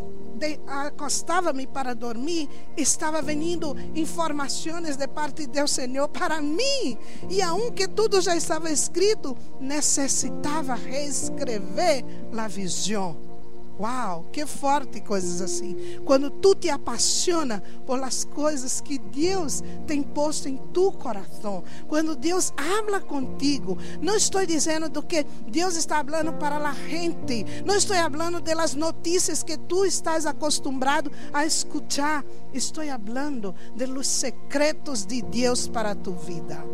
acostava-me 0.66 1.66
para 1.66 1.94
dormir, 1.94 2.48
estava 2.76 3.20
vindo 3.22 3.76
informações 3.94 4.96
de 4.96 5.08
parte 5.08 5.46
do 5.46 5.66
Senhor 5.66 6.08
para 6.08 6.40
mim. 6.40 6.98
E 7.28 7.42
aunque 7.42 7.88
tudo 7.88 8.20
já 8.20 8.36
estava 8.36 8.70
escrito, 8.70 9.36
necessitava 9.60 10.74
reescrever 10.74 12.04
a 12.36 12.48
visão. 12.48 13.33
Uau, 13.78 14.26
que 14.30 14.46
forte 14.46 15.00
coisas 15.00 15.40
assim. 15.40 15.98
Quando 16.04 16.30
tu 16.30 16.54
te 16.54 16.70
apaixona 16.70 17.62
por 17.84 18.02
as 18.02 18.24
coisas 18.24 18.80
que 18.80 18.98
Deus 18.98 19.62
tem 19.86 20.02
posto 20.02 20.48
em 20.48 20.56
tu 20.72 20.92
coração. 20.92 21.64
Quando 21.88 22.14
Deus 22.14 22.52
habla 22.56 23.00
contigo. 23.00 23.76
Não 24.00 24.16
estou 24.16 24.46
dizendo 24.46 24.88
do 24.88 25.02
que 25.02 25.26
Deus 25.48 25.76
está 25.76 26.04
falando 26.04 26.32
para 26.34 26.56
a 26.56 26.72
gente. 26.72 27.44
Não 27.64 27.74
estou 27.74 27.96
falando 27.96 28.40
das 28.40 28.74
notícias 28.74 29.42
que 29.42 29.56
tu 29.56 29.84
estás 29.84 30.24
acostumado 30.24 31.10
a 31.32 31.44
escuchar. 31.44 32.24
Estou 32.52 32.84
falando 32.84 33.54
de 33.74 33.86
los 33.86 34.06
secretos 34.06 35.04
de 35.04 35.20
Deus 35.22 35.66
para 35.66 35.90
a 35.90 35.94
tua 35.96 36.14
vida. 36.14 36.64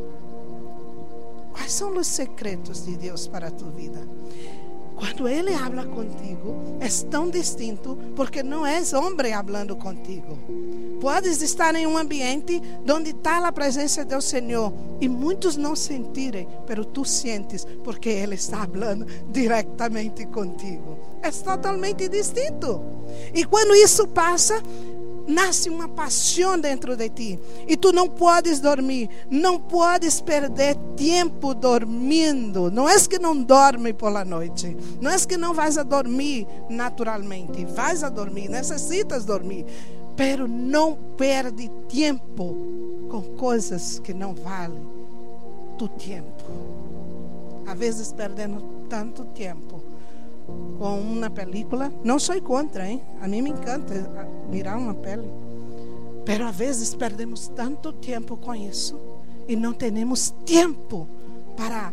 Quais 1.52 1.72
são 1.72 1.96
os 1.96 2.06
secretos 2.06 2.84
de 2.84 2.96
Deus 2.96 3.26
para 3.26 3.48
a 3.48 3.50
tua 3.50 3.70
vida? 3.70 4.06
Quando 5.00 5.26
Ele 5.26 5.54
habla 5.54 5.86
contigo, 5.86 6.76
é 6.78 6.86
tão 7.10 7.30
distinto 7.30 7.96
porque 8.14 8.42
não 8.42 8.66
és 8.66 8.92
homem 8.92 9.32
hablando 9.32 9.74
contigo. 9.74 10.38
Podes 11.00 11.40
estar 11.40 11.74
em 11.74 11.86
um 11.86 11.96
ambiente 11.96 12.60
onde 12.86 13.08
está 13.08 13.38
a 13.46 13.50
presença 13.50 14.04
do 14.04 14.20
Senhor 14.20 14.70
e 15.00 15.08
muitos 15.08 15.56
não 15.56 15.74
sentirem, 15.74 16.46
pero 16.66 16.84
tu 16.84 17.02
sientes 17.06 17.66
porque 17.82 18.10
Ele 18.10 18.34
está 18.34 18.66
falando 18.66 19.06
diretamente 19.32 20.26
contigo. 20.26 20.98
É 21.22 21.30
totalmente 21.30 22.06
distinto. 22.06 22.82
E 23.34 23.46
quando 23.46 23.74
isso 23.74 24.06
passa, 24.06 24.62
nasce 25.30 25.70
uma 25.70 25.88
paixão 25.88 26.58
dentro 26.58 26.96
de 26.96 27.08
ti. 27.08 27.38
E 27.66 27.76
tu 27.76 27.92
não 27.92 28.08
podes 28.08 28.60
dormir, 28.60 29.08
não 29.30 29.58
podes 29.58 30.20
perder 30.20 30.76
tempo 30.96 31.54
dormindo. 31.54 32.70
Não 32.70 32.88
é 32.88 32.98
que 33.00 33.18
não 33.18 33.40
dorme 33.42 33.92
por 33.92 34.12
la 34.12 34.24
noite, 34.24 34.76
não 35.00 35.10
é 35.10 35.18
que 35.18 35.36
não 35.36 35.54
vais 35.54 35.78
a 35.78 35.82
dormir 35.82 36.46
naturalmente. 36.68 37.64
Vais 37.64 38.04
a 38.04 38.08
dormir, 38.08 38.48
necessitas 38.48 39.24
dormir, 39.24 39.64
pero 40.16 40.46
não 40.46 40.96
perde 41.16 41.70
tempo 41.88 42.54
com 43.08 43.22
coisas 43.36 43.98
que 43.98 44.12
não 44.12 44.34
valem 44.34 44.86
tu 45.78 45.88
tempo. 45.88 46.44
Às 47.66 47.78
vezes 47.78 48.12
perdendo 48.12 48.60
tanto 48.88 49.24
tempo 49.26 49.79
com 50.78 50.98
uma 50.98 51.28
película. 51.28 51.92
Não 52.02 52.18
sou 52.18 52.40
contra, 52.40 52.88
hein? 52.88 53.02
A 53.20 53.28
mim 53.28 53.42
me 53.42 53.50
encanta 53.50 53.94
mirar 54.50 54.78
uma 54.78 54.94
pele. 54.94 55.28
Pero 56.24 56.46
às 56.46 56.56
vezes 56.56 56.94
perdemos 56.94 57.48
tanto 57.48 57.92
tempo 57.92 58.36
com 58.36 58.54
isso 58.54 58.98
e 59.48 59.56
não 59.56 59.72
temos 59.72 60.30
tempo 60.46 61.08
para 61.56 61.92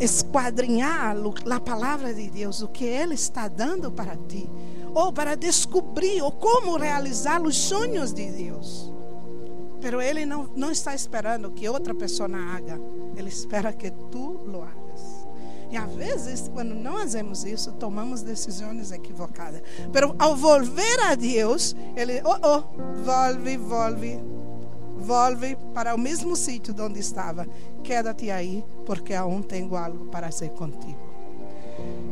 esquadrinhar 0.00 1.14
a 1.50 1.60
palavra 1.60 2.12
de 2.14 2.30
Deus, 2.30 2.62
o 2.62 2.68
que 2.68 2.84
Ele 2.84 3.14
está 3.14 3.48
dando 3.48 3.90
para 3.90 4.16
ti, 4.16 4.48
ou 4.94 5.12
para 5.12 5.36
descobrir 5.36 6.22
ou 6.22 6.32
como 6.32 6.76
realizar 6.76 7.42
os 7.42 7.56
sonhos 7.56 8.12
de 8.12 8.30
Deus. 8.30 8.90
Pero 9.80 10.00
Ele 10.00 10.26
não, 10.26 10.48
não 10.56 10.70
está 10.70 10.94
esperando 10.94 11.50
que 11.50 11.68
outra 11.68 11.94
pessoa 11.94 12.28
haga, 12.28 12.80
Ele 13.16 13.28
espera 13.28 13.72
que 13.72 13.90
tu 13.90 14.40
lo 14.46 14.62
hagas. 14.62 14.79
E 15.70 15.76
às 15.76 15.92
vezes, 15.94 16.48
quando 16.48 16.74
não 16.74 16.98
fazemos 16.98 17.44
isso, 17.44 17.72
tomamos 17.72 18.22
decisões 18.22 18.90
equivocadas. 18.90 19.62
Mas 19.92 20.14
ao 20.18 20.36
volver 20.36 21.00
a 21.00 21.14
Deus, 21.14 21.76
Ele, 21.96 22.20
oh, 22.24 22.36
oh, 22.42 22.62
volve, 23.04 23.56
volve, 23.56 24.20
volve 24.98 25.56
para 25.72 25.94
o 25.94 25.98
mesmo 25.98 26.34
sítio 26.34 26.74
onde 26.80 26.98
estava. 26.98 27.46
Quédate 27.84 28.30
aí, 28.30 28.64
porque 28.84 29.14
aún 29.14 29.42
tenho 29.42 29.76
algo 29.76 30.06
para 30.06 30.30
ser 30.30 30.50
contigo. 30.50 31.10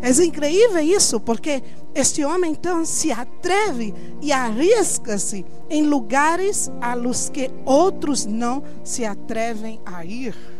É 0.01 0.11
incrível 0.25 0.81
isso, 0.81 1.19
porque 1.19 1.63
este 1.95 2.25
homem 2.25 2.53
então 2.53 2.85
se 2.85 3.11
atreve 3.11 3.93
e 4.23 4.31
arrisca-se 4.31 5.45
em 5.69 5.83
lugares 5.83 6.71
a 6.81 6.95
los 6.95 7.29
que 7.29 7.51
outros 7.65 8.25
não 8.25 8.63
se 8.85 9.05
atrevem 9.05 9.81
a 9.85 10.05
ir. 10.05 10.58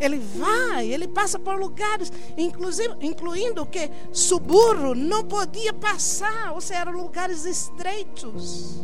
Ele 0.00 0.18
vai, 0.18 0.90
ele 0.90 1.08
passa 1.08 1.38
por 1.38 1.58
lugares, 1.58 2.12
inclusive, 2.36 2.94
incluindo 3.00 3.64
que 3.66 3.90
seu 4.12 4.38
burro 4.38 4.94
não 4.94 5.24
podia 5.24 5.72
passar, 5.72 6.52
ou 6.52 6.60
seja, 6.60 6.80
eram 6.80 6.92
lugares 6.92 7.44
estreitos. 7.44 8.80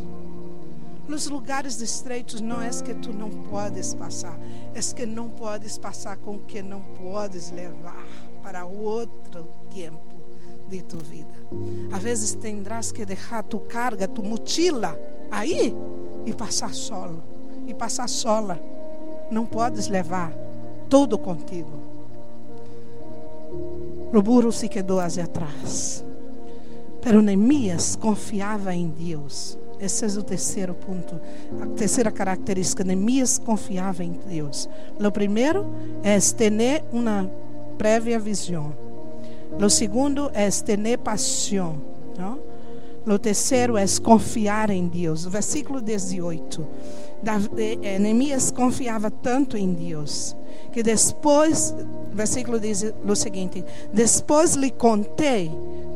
Nos 1.07 1.27
lugares 1.27 1.81
estreitos 1.81 2.39
não 2.39 2.61
é 2.61 2.69
que 2.69 2.93
tu 2.95 3.11
não 3.11 3.29
podes 3.29 3.93
passar, 3.93 4.39
é 4.73 4.79
que 4.95 5.05
não 5.05 5.29
podes 5.29 5.77
passar 5.77 6.17
com 6.17 6.35
o 6.35 6.39
que 6.39 6.61
não 6.61 6.81
podes 6.81 7.51
levar 7.51 8.05
para 8.41 8.65
outro 8.65 9.47
tempo 9.73 10.13
de 10.67 10.81
tu 10.81 10.97
vida. 10.97 11.33
Às 11.91 12.01
vezes 12.01 12.33
tendrás 12.33 12.91
que 12.91 13.05
deixar 13.05 13.43
tu 13.43 13.59
carga, 13.59 14.07
tu 14.07 14.23
mochila 14.23 14.97
aí 15.29 15.75
e 16.25 16.33
passar 16.33 16.73
solo, 16.73 17.21
e 17.67 17.73
passar 17.73 18.07
sola. 18.07 18.59
Não 19.29 19.45
podes 19.45 19.87
levar 19.87 20.33
todo 20.93 21.17
contigo. 21.17 21.71
O 24.13 24.21
burro 24.21 24.51
se 24.51 24.69
quedou 24.69 24.99
hacia 24.99 25.23
atrás. 25.23 26.05
Pero 27.01 27.19
Neemias 27.19 27.95
confiava 27.95 28.75
em 28.75 28.89
Deus. 28.89 29.57
Esse 29.79 30.05
é 30.05 30.07
o 30.07 30.21
terceiro 30.21 30.75
ponto, 30.75 31.19
a 31.59 31.65
terceira 31.75 32.11
característica. 32.11 32.83
Neemias 32.83 33.39
confiava 33.39 34.03
em 34.03 34.11
Deus. 34.27 34.69
O 35.03 35.11
primeiro 35.11 35.65
é 36.03 36.19
ter 36.19 36.83
uma 36.91 37.27
prévia 37.75 38.19
visão. 38.19 38.71
O 39.59 39.69
segundo 39.71 40.29
é 40.31 40.47
ter 40.51 40.99
paixão. 40.99 41.81
Não? 42.15 42.37
O 43.05 43.19
terceiro 43.19 43.77
é 43.77 43.85
confiar 44.01 44.69
em 44.69 44.87
Deus. 44.87 45.25
Versículo 45.25 45.81
18. 45.81 46.67
Eh, 47.81 47.99
Neemias 47.99 48.51
confiava 48.51 49.09
tanto 49.09 49.55
em 49.57 49.73
Deus 49.73 50.35
que 50.71 50.83
depois, 50.83 51.73
versículo 52.11 52.59
diz 52.59 52.83
o 53.07 53.15
seguinte: 53.15 53.63
Depois 53.93 54.55
lhe 54.55 54.71
contei 54.71 55.51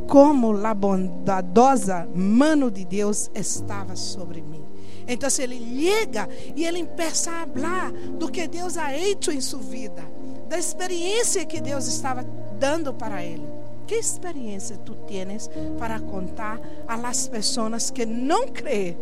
como 0.07 0.65
a 0.65 0.73
bondadosa 0.73 2.07
mano 2.15 2.71
de 2.71 2.85
Deus 2.85 3.29
estava 3.35 3.95
sobre 3.95 4.41
mim. 4.41 4.63
Então 5.07 5.29
ele 5.39 5.59
chega 5.81 6.29
e 6.55 6.65
ele 6.65 6.85
começa 6.85 7.31
a 7.31 7.47
falar 7.47 7.91
do 7.91 8.29
que 8.29 8.47
Deus 8.47 8.77
ha 8.77 8.89
feito 8.89 9.31
em 9.31 9.41
sua 9.41 9.59
vida, 9.59 10.03
da 10.47 10.57
experiência 10.57 11.45
que 11.45 11.59
Deus 11.59 11.87
estava 11.87 12.23
dando 12.59 12.93
para 12.93 13.23
ele. 13.23 13.56
Que 13.87 13.95
experiência 13.95 14.77
tu 14.77 14.95
tienes 15.07 15.49
para 15.79 16.01
contar 16.01 16.59
a 16.89 16.97
las 16.97 17.29
pessoas 17.29 17.89
que 17.89 18.05
não 18.05 18.49
creem 18.49 18.97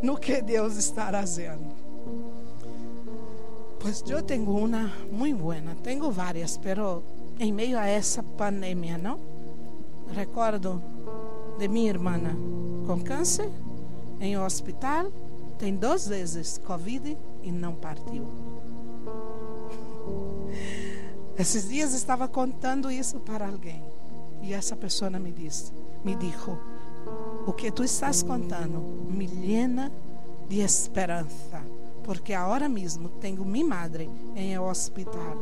no 0.00 0.16
que 0.16 0.40
Deus 0.40 0.76
está 0.76 1.10
fazendo? 1.10 1.74
Pues 3.80 4.04
yo 4.04 4.24
tengo 4.24 4.52
una 4.52 4.94
muy 5.10 5.32
buena, 5.32 5.74
tengo 5.82 6.12
varias, 6.12 6.56
pero 6.56 7.02
en 7.40 7.56
medio 7.56 7.80
a 7.80 7.90
esa 7.90 8.22
pandemia, 8.22 8.96
¿no? 8.96 9.18
Recuerdo 10.14 10.80
de 11.58 11.68
mi 11.68 11.88
hermana 11.88 12.36
com 12.86 13.00
câncer 13.00 13.50
em 14.20 14.38
hospital, 14.38 15.10
tem 15.58 15.74
duas 15.74 16.06
vezes 16.06 16.60
Covid 16.64 17.18
e 17.42 17.50
não 17.50 17.74
partiu. 17.74 18.24
Esses 21.36 21.68
dias 21.68 21.92
estava 21.92 22.28
contando 22.28 22.90
isso 22.90 23.18
para 23.20 23.46
alguém 23.46 23.97
e 24.42 24.52
essa 24.52 24.76
pessoa 24.76 25.10
me 25.10 25.32
disse, 25.32 25.72
me 26.04 26.14
disse, 26.14 26.50
o 27.46 27.52
que 27.52 27.70
tu 27.70 27.84
estás 27.84 28.22
contando 28.22 28.78
me 29.10 29.26
llena 29.26 29.90
de 30.48 30.60
esperança 30.60 31.62
porque 32.08 32.32
agora 32.32 32.70
mesmo 32.70 33.10
tenho 33.20 33.44
minha 33.44 33.66
madre 33.66 34.08
em 34.34 34.58
hospital. 34.58 35.36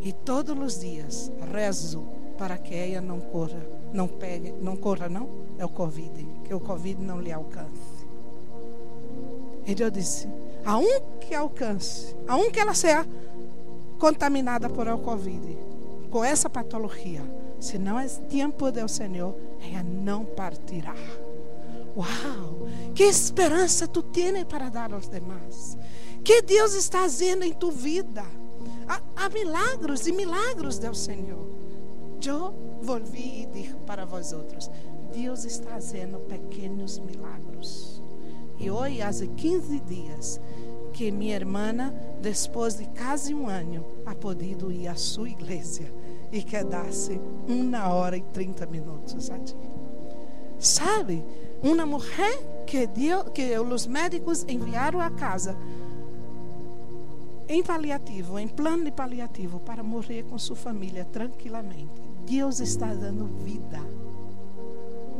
E 0.00 0.12
todos 0.12 0.56
os 0.56 0.78
dias 0.78 1.32
rezo 1.52 2.04
para 2.38 2.56
que 2.56 2.72
ela 2.72 3.00
não 3.00 3.18
corra, 3.18 3.60
não 3.92 4.06
pegue, 4.06 4.52
não 4.62 4.76
corra 4.76 5.08
não, 5.08 5.28
é 5.58 5.64
o 5.64 5.68
Covid, 5.68 6.24
que 6.44 6.54
o 6.54 6.60
Covid 6.60 7.02
não 7.02 7.20
lhe 7.20 7.32
alcance. 7.32 8.06
E 9.66 9.74
eu 9.76 9.90
disse, 9.90 10.28
a 10.64 10.78
um 10.78 11.00
que 11.18 11.34
alcance, 11.34 12.14
a 12.28 12.36
um 12.36 12.48
que 12.48 12.60
ela 12.60 12.72
seja 12.72 13.04
contaminada 13.98 14.70
por 14.70 14.86
o 14.86 14.98
Covid, 14.98 15.58
com 16.12 16.22
essa 16.22 16.48
patologia, 16.50 17.22
se 17.58 17.78
não 17.78 17.98
é 17.98 18.06
tempo 18.06 18.70
do 18.70 18.86
Senhor, 18.86 19.34
ela 19.72 19.82
não 19.82 20.26
partirá. 20.26 20.94
Uau! 21.96 22.68
Que 22.94 23.04
esperança 23.04 23.88
tu 23.88 24.02
tens 24.02 24.44
para 24.44 24.68
dar 24.68 24.92
aos 24.92 25.08
demais. 25.08 25.78
Que 26.22 26.42
Deus 26.42 26.74
está 26.74 27.00
fazendo 27.00 27.44
em 27.44 27.54
tu 27.54 27.70
vida. 27.70 28.24
Há, 28.86 29.00
há 29.16 29.28
milagros 29.30 30.06
e 30.06 30.12
milagros 30.12 30.78
do 30.78 30.94
Senhor. 30.94 31.48
Eu 32.24 32.54
volvi 32.82 33.42
e 33.42 33.46
disse 33.46 33.74
para 33.86 34.04
vós 34.04 34.34
outros: 34.34 34.70
Deus 35.14 35.44
está 35.44 35.70
fazendo 35.70 36.18
pequenos 36.20 36.98
milagros. 36.98 38.02
E 38.58 38.70
hoje, 38.70 39.00
há 39.00 39.10
15 39.10 39.80
dias, 39.80 40.40
que 40.92 41.10
minha 41.10 41.34
irmã, 41.34 41.72
depois 42.20 42.74
de 42.74 42.84
quase 42.86 43.34
um 43.34 43.48
ano, 43.48 43.84
ha 44.04 44.14
podido 44.14 44.70
ir 44.70 44.86
à 44.86 44.94
sua 44.94 45.28
igreja 45.30 46.01
e 46.32 46.42
quedar-se 46.42 47.20
uma 47.46 47.92
hora 47.92 48.16
e 48.16 48.22
30 48.22 48.66
minutos 48.66 49.30
a 49.30 49.36
dia. 49.36 49.56
Sabe? 50.58 51.22
Uma 51.62 51.84
mulher 51.84 52.64
que, 52.66 52.86
dio, 52.86 53.24
que 53.24 53.56
os 53.58 53.86
médicos 53.86 54.44
enviaram 54.48 55.00
a 55.00 55.10
casa 55.10 55.56
em 57.48 57.62
paliativo, 57.62 58.38
em 58.38 58.48
plano 58.48 58.84
de 58.84 58.90
paliativo, 58.90 59.60
para 59.60 59.82
morrer 59.82 60.24
com 60.24 60.38
sua 60.38 60.56
família 60.56 61.04
tranquilamente. 61.04 62.00
Deus 62.26 62.60
está 62.60 62.94
dando 62.94 63.26
vida. 63.44 63.80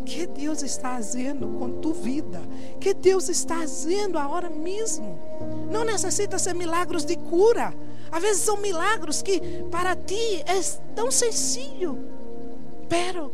Que 0.06 0.26
Deus 0.26 0.62
está 0.62 0.94
fazendo 0.94 1.58
com 1.58 1.80
tua 1.80 1.92
vida? 1.92 2.40
Que 2.80 2.94
Deus 2.94 3.28
está 3.28 3.58
fazendo 3.58 4.18
agora 4.18 4.48
mesmo? 4.48 5.18
Não 5.70 5.84
necessita 5.84 6.38
ser 6.38 6.54
milagres 6.54 7.04
de 7.04 7.16
cura. 7.16 7.74
Às 8.12 8.22
vezes 8.22 8.42
são 8.42 8.58
milagres 8.58 9.22
que 9.22 9.40
para 9.70 9.96
ti 9.96 10.42
é 10.46 10.60
tão 10.94 11.10
sencillo, 11.10 11.98
pero 12.88 13.32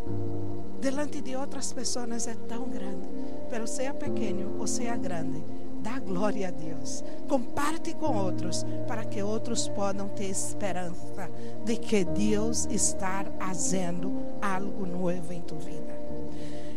delante 0.80 1.20
de 1.20 1.34
outras 1.34 1.72
pessoas 1.72 2.28
é 2.28 2.34
tão 2.46 2.68
grande. 2.68 3.08
Pero 3.50 3.66
seja 3.66 3.92
pequeno 3.92 4.56
ou 4.58 4.66
seja 4.68 4.96
grande, 4.96 5.42
dá 5.82 5.98
glória 5.98 6.48
a 6.48 6.50
Deus. 6.52 7.02
Comparte 7.28 7.94
com 7.94 8.16
outros 8.16 8.64
para 8.86 9.04
que 9.04 9.20
outros 9.20 9.68
possam 9.68 10.08
ter 10.10 10.30
esperança 10.30 11.28
de 11.64 11.76
que 11.76 12.04
Deus 12.04 12.66
está 12.70 13.24
fazendo 13.38 14.12
algo 14.40 14.86
novo 14.86 15.32
em 15.32 15.40
tua 15.40 15.58
vida. 15.58 16.07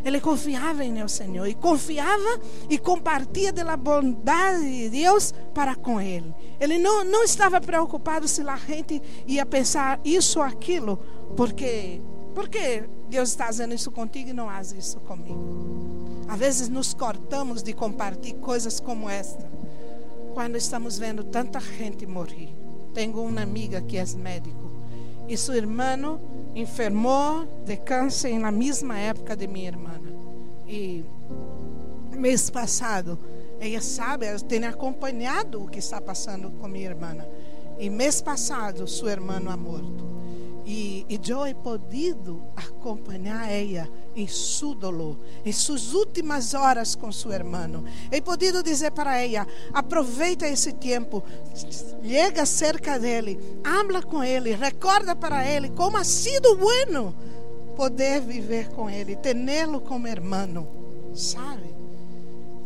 Ele 0.04 0.20
confiava 0.20 0.84
em 0.84 1.08
Senhor 1.08 1.46
e 1.48 1.54
confiava 1.54 2.40
e 2.70 2.78
compartilha 2.78 3.52
da 3.52 3.78
bondade 3.78 4.64
de 4.64 4.90
Deus 4.90 5.34
para 5.54 5.76
com 5.76 6.00
ele. 6.00 6.34
Ele 6.60 6.78
não, 6.78 7.04
não 7.04 7.24
estava 7.24 7.62
preocupado 7.62 8.28
se 8.28 8.42
a 8.42 8.56
gente 8.56 9.02
ia 9.28 9.46
pensar 9.46 10.00
isso 10.04 10.40
ou 10.40 10.46
aquilo, 10.46 10.98
porque 11.36 12.02
porque 12.34 12.86
Deus 13.10 13.30
está 13.30 13.48
fazendo 13.48 13.74
isso 13.74 13.92
contigo 13.92 14.30
e 14.30 14.34
não 14.34 14.48
faz 14.48 14.72
isso 14.72 15.00
comigo. 15.02 16.24
Às 16.28 16.40
vezes 16.40 16.70
nos 16.70 16.94
cortamos 16.94 17.62
de 17.62 17.74
compartilhar 17.74 18.40
coisas 18.40 18.80
como 18.80 19.10
esta. 19.10 19.52
Quando 20.34 20.56
estamos 20.56 20.98
vendo 20.98 21.26
tanta 21.26 21.60
gente 21.60 22.06
morrer. 22.06 22.56
Tenho 22.94 23.22
uma 23.22 23.42
amiga 23.42 23.82
que 23.82 23.98
é 23.98 24.06
médico 24.16 24.72
e 25.28 25.38
seu 25.38 25.56
irmão 25.56 26.20
enfermou 26.56 27.46
de 27.66 27.78
câncer 27.78 28.38
na 28.38 28.52
mesma 28.52 28.98
época 28.98 29.36
de 29.36 29.48
minha 29.48 29.68
irmã. 29.68 30.00
E 30.68 31.04
mês 32.16 32.50
passado, 32.50 33.18
ela 33.60 33.82
sabe, 33.82 34.26
ela 34.26 34.40
tem 34.40 34.64
acompanhado 34.66 35.64
o 35.64 35.68
que 35.68 35.80
está 35.80 36.02
passando 36.02 36.52
com 36.52 36.68
minha 36.68 36.90
irmã. 36.90 37.16
E 37.80 37.90
mês 37.90 38.22
passado, 38.22 38.88
seu 38.88 39.08
irmão 39.08 39.50
ha 39.50 39.58
morto. 39.58 40.21
E, 40.72 41.06
e 41.10 41.20
eu 41.30 41.46
he 41.46 41.54
podido 41.54 42.42
acompanhar 42.56 43.52
ela 43.52 43.90
em 44.16 44.26
seu 44.26 44.74
dolor, 44.74 45.18
em 45.46 45.52
suas 45.52 45.94
últimas 45.94 46.54
horas 46.54 46.96
com 46.96 47.12
seu 47.12 47.34
irmão. 47.34 47.84
He 48.10 48.22
podido 48.22 48.64
dizer 48.64 48.92
para 48.92 49.18
ela: 49.18 49.46
aproveita 49.74 50.48
esse 50.48 50.72
tempo, 50.72 51.22
chega 52.02 52.46
cerca 52.46 52.98
dele, 52.98 53.38
habla 53.66 54.02
com 54.02 54.24
ele, 54.24 54.56
recorda 54.56 55.14
para 55.14 55.46
ele 55.46 55.72
como 55.72 55.98
ha 55.98 56.06
sido 56.06 56.56
bueno 56.56 57.14
poder 57.76 58.22
viver 58.22 58.70
com 58.70 58.90
ele, 58.90 59.18
tê-lo 59.18 59.82
como 59.82 60.08
irmão. 60.08 60.70
Sabe? 61.14 61.76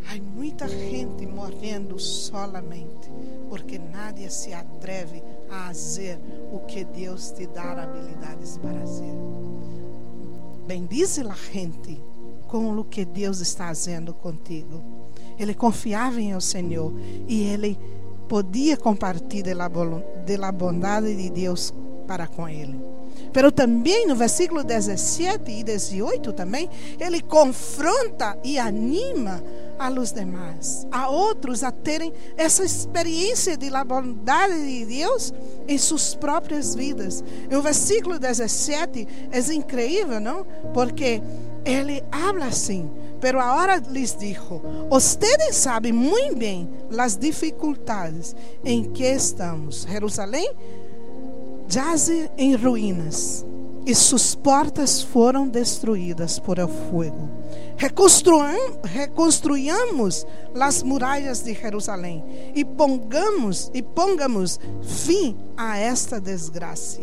Há 0.08 0.22
muita 0.22 0.68
gente 0.68 1.26
morrendo 1.26 1.98
solamente 1.98 3.10
porque 3.50 3.80
nadie 3.80 4.30
se 4.30 4.54
atreve 4.54 5.24
a 5.24 5.35
fazer 5.50 6.20
o 6.52 6.60
que 6.60 6.84
Deus 6.84 7.32
te 7.32 7.48
dá 7.48 7.72
habilidades 7.84 8.58
para 8.58 8.80
fazer. 8.80 9.14
Bendize 10.68 11.22
a 11.22 11.36
gente 11.52 12.02
com 12.48 12.78
o 12.78 12.84
que 12.84 13.06
Deus 13.06 13.40
está 13.40 13.68
fazendo 13.68 14.14
contigo. 14.14 14.84
Ele 15.38 15.54
confiava 15.54 16.20
em 16.22 16.36
o 16.36 16.42
Senhor 16.42 16.94
e 17.28 17.44
ele 17.44 17.78
podia 18.28 18.78
compartilhar 18.78 19.70
da 19.70 20.52
bondade 20.52 21.16
de 21.16 21.30
Deus 21.30 21.74
para 22.08 22.28
com 22.28 22.48
ele. 22.48 22.80
Pero 23.32 23.52
também 23.52 24.08
no 24.08 24.16
versículo 24.16 24.64
17 24.64 25.52
e 25.52 25.64
18 25.64 26.34
também, 26.34 26.70
ele 27.00 27.22
confronta 27.22 28.38
e 28.44 28.58
anima 28.58 29.44
a 29.78 29.90
los 29.90 30.12
demás, 30.12 30.88
a 30.92 31.10
outros 31.10 31.64
a 31.64 31.72
terem 31.72 32.14
essa 32.38 32.64
experiência 32.64 33.58
de 33.58 33.70
la 33.70 33.84
bondade 33.84 34.54
de 34.54 34.86
Deus 34.86 35.34
em 35.68 35.78
suas 35.78 36.16
próprias 36.16 36.76
vidas. 36.76 37.24
E 37.50 37.56
o 37.56 37.62
versículo 37.62 38.20
17 38.20 39.08
é 39.32 39.54
incrível, 39.54 40.20
não? 40.20 40.46
Porque 40.74 41.22
ele 41.66 42.04
habla 42.12 42.46
assim, 42.46 42.90
pero 43.20 43.40
agora 43.40 43.82
lhes 43.90 44.16
dijo, 44.18 44.62
ustedes 44.92 45.56
sabem 45.56 45.92
muito 45.92 46.36
bem 46.36 46.70
as 46.98 47.18
dificuldades 47.18 48.36
em 48.64 48.84
que 48.84 49.04
estamos. 49.04 49.86
Jerusalém 49.90 50.52
jaze 51.68 52.30
em 52.38 52.56
ruínas 52.56 53.46
e 53.86 53.94
suas 53.94 54.34
portas 54.34 55.02
foram 55.02 55.48
destruídas 55.48 56.40
por 56.40 56.58
el 56.58 56.68
fuego. 56.68 57.30
Reconstruamos 58.84 60.26
as 60.60 60.82
muralhas 60.82 61.44
de 61.44 61.54
Jerusalém 61.54 62.24
e 62.56 62.66
pongamos 62.66 63.70
e 63.74 63.84
pongamos 63.84 64.60
fim 64.82 65.38
a 65.56 65.78
esta 65.78 66.20
desgraça. 66.20 67.02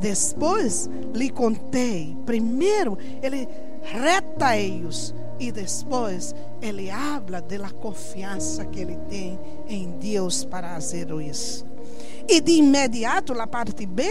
Depois 0.00 0.88
lhe 1.12 1.28
contei, 1.28 2.16
primeiro 2.24 2.96
ele 3.20 3.48
reta 3.82 4.56
eles 4.56 5.12
e 5.40 5.50
depois 5.50 6.34
ele 6.62 6.90
habla 6.90 7.40
da 7.40 7.70
confiança 7.70 8.64
que 8.64 8.80
ele 8.80 8.96
tem 9.08 9.38
em 9.68 9.90
Deus 9.98 10.44
para 10.44 10.74
fazer 10.74 11.10
isso. 11.20 11.67
E 12.28 12.40
de 12.42 12.52
imediato, 12.52 13.32
na 13.32 13.46
parte 13.46 13.86
B, 13.86 14.04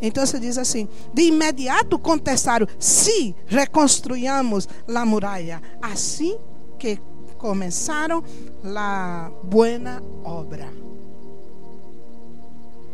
então 0.00 0.26
se 0.26 0.38
diz 0.38 0.58
assim: 0.58 0.86
de 1.14 1.22
imediato 1.22 1.98
contestaram: 1.98 2.66
se 2.78 3.34
reconstruímos 3.46 4.68
a 4.94 5.06
muralha. 5.06 5.62
Assim 5.80 6.38
que 6.78 6.98
começaram 7.38 8.22
a 8.76 9.30
boa 9.42 10.02
obra. 10.22 10.72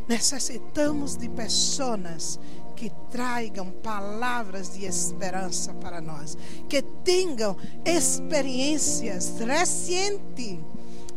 Necessitamos 0.08 1.16
de 1.16 1.28
pessoas 1.28 2.38
que 2.74 2.90
tragam 3.10 3.70
palavras 3.82 4.72
de 4.72 4.86
esperança 4.86 5.74
para 5.74 6.00
nós, 6.00 6.38
que 6.68 6.80
tenham 6.80 7.56
experiências 7.84 9.38
recentes 9.40 10.58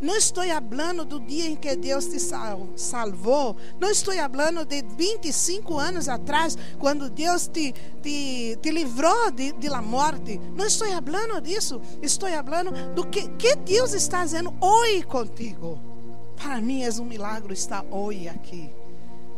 não 0.02 0.16
estou 0.16 0.42
falando 0.42 1.04
do 1.04 1.20
dia 1.20 1.46
em 1.46 1.54
que 1.54 1.76
Deus 1.76 2.06
te 2.06 2.18
salvou. 2.18 3.56
Não 3.78 3.88
estou 3.88 4.12
falando 4.12 4.66
de 4.66 4.82
25 4.82 5.78
anos 5.78 6.08
atrás, 6.08 6.58
quando 6.80 7.08
Deus 7.08 7.46
te, 7.46 7.72
te, 8.02 8.58
te 8.60 8.70
livrou 8.72 9.30
de, 9.30 9.52
de 9.52 9.68
la 9.68 9.80
morte. 9.80 10.40
Não 10.56 10.66
estou 10.66 10.88
falando 10.88 11.40
disso. 11.40 11.80
Estou 12.02 12.28
falando 12.28 12.94
do 12.94 13.06
que, 13.06 13.28
que 13.38 13.54
Deus 13.54 13.92
está 13.92 14.18
fazendo 14.18 14.52
hoje 14.60 15.04
contigo. 15.04 15.78
Para 16.34 16.60
mim 16.60 16.82
é 16.82 16.90
um 17.00 17.04
milagre 17.04 17.52
estar 17.52 17.84
hoje 17.88 18.28
aqui. 18.28 18.70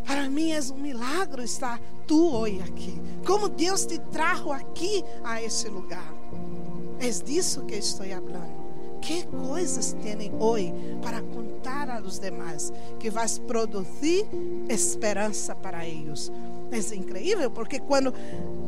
Para 0.06 0.30
mim 0.30 0.52
é 0.52 0.60
um 0.72 0.78
milagre 0.78 1.44
estar 1.44 1.78
tu 2.06 2.34
hoje 2.34 2.62
aqui. 2.62 2.98
Como 3.26 3.50
Deus 3.50 3.84
te 3.84 3.98
trajo 3.98 4.50
aqui 4.50 5.04
a 5.22 5.42
esse 5.42 5.68
lugar. 5.68 6.14
É 6.98 7.10
disso 7.10 7.66
que 7.66 7.74
estou 7.74 8.06
falando 8.06 8.63
que 9.04 9.22
coisas 9.26 9.92
têm 10.02 10.32
hoje 10.40 10.72
para 11.02 11.20
contar 11.20 11.90
a 11.90 11.98
los 11.98 12.18
demás 12.18 12.72
que 12.98 13.10
vai 13.10 13.28
produzir 13.46 14.26
esperança 14.68 15.54
para 15.54 15.86
eles. 15.86 16.32
É 16.72 16.94
incrível 16.96 17.50
porque 17.50 17.78
quando 17.78 18.12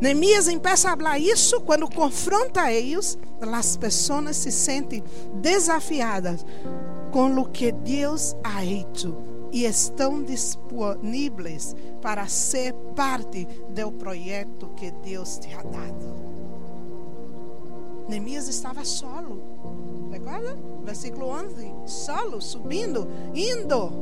Neemias 0.00 0.46
começa 0.46 0.90
a 0.90 0.96
falar 0.96 1.18
isso, 1.18 1.60
quando 1.62 1.88
confronta 1.88 2.70
eles, 2.70 3.18
as 3.40 3.76
pessoas 3.76 4.36
se 4.36 4.52
sentem 4.52 5.02
desafiadas 5.40 6.44
com 7.10 7.34
o 7.40 7.46
que 7.46 7.72
Deus 7.72 8.36
ha 8.44 8.64
hecho 8.64 9.16
e 9.50 9.64
estão 9.64 10.22
disponíveis 10.22 11.74
para 12.02 12.28
ser 12.28 12.74
parte 12.94 13.48
do 13.70 13.90
projeto 13.92 14.68
que 14.76 14.90
Deus 14.90 15.38
te 15.38 15.52
ha 15.54 15.62
dado. 15.62 16.26
Neemias 18.08 18.48
estava 18.48 18.84
solo. 18.84 19.42
Versículo 20.82 21.28
11. 21.28 21.72
Solo, 21.86 22.40
subindo, 22.40 23.08
indo. 23.34 23.92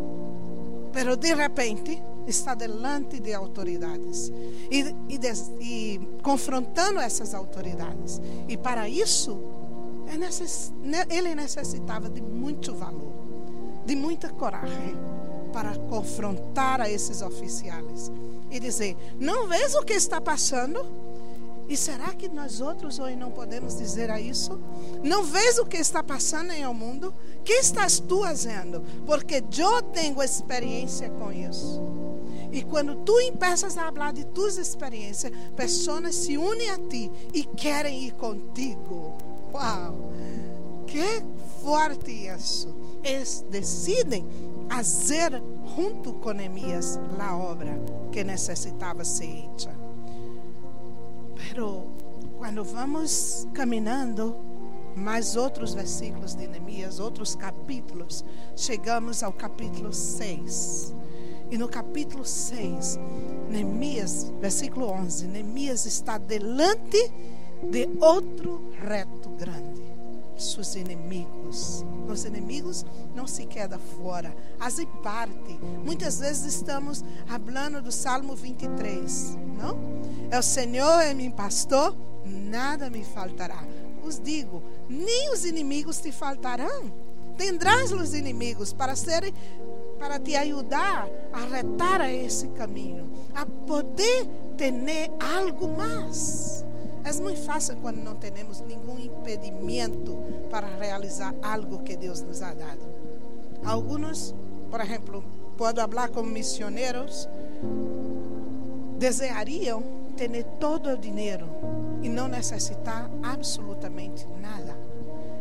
Pero 0.92 1.16
de 1.16 1.34
repente 1.34 2.02
está 2.26 2.54
delante 2.54 3.20
de 3.20 3.34
autoridades 3.34 4.32
e, 4.70 4.94
e, 5.08 5.20
e 5.60 6.00
confrontando 6.22 7.00
essas 7.00 7.34
autoridades. 7.34 8.20
E 8.48 8.56
para 8.56 8.88
isso, 8.88 9.38
é 10.06 11.14
ele 11.14 11.34
necessitava 11.34 12.08
de 12.08 12.22
muito 12.22 12.74
valor, 12.74 13.12
de 13.84 13.96
muita 13.96 14.30
coragem 14.30 14.96
para 15.52 15.76
confrontar 15.88 16.80
a 16.80 16.90
esses 16.90 17.22
oficiais 17.22 18.10
e 18.50 18.60
dizer: 18.60 18.96
Não 19.18 19.48
vês 19.48 19.74
o 19.74 19.82
que 19.82 19.94
está 19.94 20.20
passando? 20.20 21.03
E 21.68 21.76
será 21.76 22.12
que 22.14 22.28
nós 22.28 22.60
outros 22.60 22.98
hoje 22.98 23.16
não 23.16 23.30
podemos 23.30 23.76
dizer 23.76 24.10
a 24.10 24.20
isso? 24.20 24.60
Não 25.02 25.24
vês 25.24 25.58
o 25.58 25.64
que 25.64 25.78
está 25.78 26.02
passando 26.02 26.52
em 26.52 26.66
o 26.66 26.74
mundo? 26.74 27.14
que 27.44 27.52
estás 27.52 28.00
tu 28.00 28.22
fazendo? 28.22 28.80
Porque 29.06 29.42
eu 29.58 29.82
tenho 29.82 30.22
experiência 30.22 31.10
com 31.10 31.30
isso. 31.30 31.82
E 32.50 32.62
quando 32.62 32.96
tu 32.96 33.20
empiezas 33.20 33.76
a 33.76 33.92
falar 33.92 34.12
de 34.12 34.24
tuas 34.26 34.56
experiências, 34.56 35.32
pessoas 35.56 36.14
se 36.14 36.38
unem 36.38 36.70
a 36.70 36.78
ti 36.78 37.10
e 37.32 37.44
querem 37.44 38.04
ir 38.04 38.12
contigo. 38.12 39.16
Uau! 39.52 40.12
Que 40.86 41.22
forte 41.62 42.10
isso! 42.12 42.74
Eles 43.02 43.44
decidem 43.50 44.26
fazer 44.68 45.42
junto 45.76 46.14
com 46.14 46.32
Neemias 46.32 46.98
a 47.18 47.36
obra 47.36 47.78
que 48.10 48.24
necessitava 48.24 49.04
ser 49.04 49.26
feita. 49.26 49.83
Pero 51.48 51.86
quando 52.38 52.64
vamos 52.64 53.46
caminhando 53.52 54.36
mais 54.96 55.36
outros 55.36 55.74
versículos 55.74 56.34
de 56.34 56.46
Neemias, 56.46 57.00
outros 57.00 57.34
capítulos, 57.34 58.24
chegamos 58.56 59.22
ao 59.22 59.32
capítulo 59.32 59.92
6. 59.92 60.94
E 61.50 61.58
no 61.58 61.68
capítulo 61.68 62.24
6, 62.24 62.98
Neemias, 63.50 64.32
versículo 64.40 64.86
11, 64.86 65.26
Neemias 65.26 65.84
está 65.84 66.16
delante 66.16 67.12
de 67.70 67.88
outro 68.00 68.70
reto 68.80 69.28
grande. 69.30 69.83
Seus 70.36 70.74
inimigos. 70.74 71.84
Os 72.08 72.24
inimigos 72.24 72.84
não 73.14 73.26
se 73.26 73.46
quedam 73.46 73.78
fora, 73.78 74.34
fazem 74.58 74.86
parte. 75.02 75.58
Muitas 75.84 76.18
vezes 76.18 76.54
estamos 76.54 77.04
falando 77.26 77.82
do 77.82 77.92
Salmo 77.92 78.34
23, 78.34 79.36
não? 79.58 79.78
É 80.30 80.38
o 80.38 80.42
Senhor 80.42 81.00
é 81.00 81.14
meu 81.14 81.30
pastor, 81.30 81.96
nada 82.24 82.90
me 82.90 83.04
faltará. 83.04 83.64
Os 84.02 84.18
digo, 84.18 84.62
nem 84.88 85.32
os 85.32 85.44
inimigos 85.44 85.98
te 85.98 86.12
faltarão. 86.12 86.92
Tendrás 87.36 87.90
os 87.90 88.14
inimigos 88.14 88.72
para 88.72 88.94
serem 88.94 89.34
para 89.98 90.18
te 90.18 90.36
ajudar 90.36 91.08
a 91.32 91.40
retar 91.40 92.00
a 92.00 92.12
esse 92.12 92.48
caminho, 92.48 93.10
a 93.34 93.46
poder 93.46 94.26
ter 94.56 94.72
algo 95.34 95.68
mais. 95.68 96.63
É 97.04 97.12
muito 97.20 97.42
fácil 97.42 97.76
quando 97.82 97.98
não 97.98 98.14
temos 98.14 98.62
nenhum 98.62 98.98
impedimento 98.98 100.16
para 100.50 100.66
realizar 100.66 101.34
algo 101.42 101.82
que 101.82 101.96
Deus 101.96 102.22
nos 102.22 102.40
ha 102.40 102.54
dado. 102.54 102.80
Alguns, 103.62 104.34
por 104.70 104.80
exemplo, 104.80 105.22
posso 105.56 105.74
falar 105.76 106.08
com 106.08 106.22
missioneiros, 106.22 107.28
desejariam 108.98 109.82
ter 110.16 110.44
todo 110.58 110.90
o 110.90 110.96
dinheiro 110.96 111.46
e 112.02 112.08
não 112.08 112.26
necessitar 112.26 113.10
absolutamente 113.22 114.26
nada. 114.40 114.74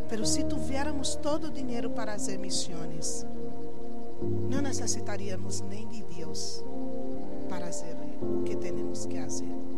Pero 0.09 0.25
se 0.25 0.43
tivéssemos 0.43 1.15
todo 1.15 1.47
o 1.47 1.51
dinheiro 1.51 1.89
para 1.89 2.11
fazer 2.13 2.37
missões, 2.37 3.25
não 4.49 4.61
necessitaríamos 4.61 5.61
nem 5.61 5.87
de 5.87 6.03
Deus 6.03 6.63
para 7.47 7.67
fazer 7.67 7.95
o 8.21 8.43
que 8.43 8.55
temos 8.57 9.05
que 9.05 9.19
fazer. 9.19 9.72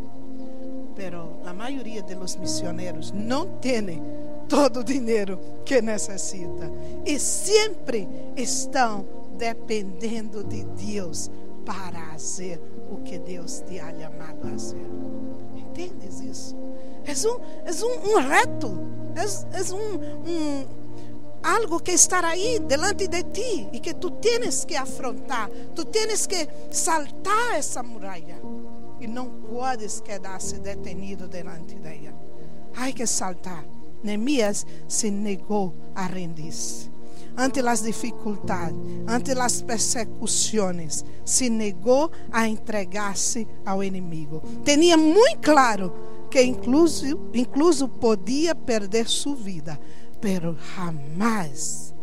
Pero 0.95 1.39
a 1.45 1.53
maioria 1.53 2.01
dos 2.01 2.35
missionários 2.37 3.11
não 3.11 3.47
tem 3.59 4.01
todo 4.47 4.79
o 4.79 4.83
dinheiro 4.83 5.39
que 5.65 5.81
necessita 5.81 6.71
e 7.05 7.19
sempre 7.19 8.07
estão 8.35 9.05
dependendo 9.37 10.43
de 10.43 10.63
Deus 10.63 11.29
para 11.65 12.05
fazer 12.11 12.61
o 12.89 12.97
que 13.03 13.19
Deus 13.19 13.61
te 13.67 13.79
ha 13.79 13.91
chamado 13.91 14.47
a 14.47 14.49
fazer. 14.51 14.87
Entendes 15.55 16.21
isso? 16.21 16.55
É 17.05 17.11
um, 17.27 17.39
é 17.65 18.15
um, 18.15 18.27
reto, 18.27 18.79
é, 19.15 19.73
um 19.73 20.65
algo 21.43 21.79
que 21.79 21.91
está 21.91 22.25
aí 22.25 22.59
delante 22.59 23.07
de 23.07 23.23
ti 23.23 23.67
e 23.73 23.79
que 23.79 23.93
tu 23.93 24.09
tienes 24.11 24.63
que 24.63 24.75
afrontar, 24.75 25.49
tu 25.75 25.83
tienes 25.85 26.25
que 26.25 26.47
saltar 26.71 27.55
essa 27.55 27.83
muralha 27.83 28.39
e 28.99 29.07
não 29.07 29.29
podes 29.29 29.99
quedar-se 29.99 30.59
detenido 30.59 31.27
delante 31.27 31.75
dela. 31.75 32.13
Há 32.75 32.91
que 32.91 33.05
saltar. 33.05 33.65
Neemias 34.03 34.65
se 34.87 35.09
negou 35.09 35.73
a 35.95 36.05
rendir-se 36.05 36.95
ante 37.37 37.59
as 37.59 37.81
dificuldades, 37.81 38.77
ante 39.07 39.31
as 39.31 39.61
persecuções, 39.61 41.03
se 41.25 41.49
negou 41.49 42.11
a 42.31 42.47
entregar-se 42.47 43.47
ao 43.65 43.83
inimigo. 43.83 44.41
Tinha 44.63 44.95
muito 44.97 45.39
claro 45.41 45.93
que 46.31 46.41
incluso, 46.41 47.29
incluso 47.33 47.87
podia 47.87 48.55
perder 48.55 49.07
sua 49.07 49.35
vida, 49.35 49.79
pero 50.21 50.55
jamás 50.75 51.93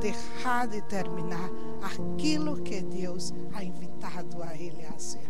deixar 0.00 0.66
de 0.66 0.80
terminar 0.82 1.50
aquilo 1.82 2.60
que 2.62 2.80
Deus 2.80 3.32
ha 3.54 3.62
invitado 3.62 4.42
a 4.42 4.54
ele 4.56 4.84
a 4.86 4.98
ser. 4.98 5.29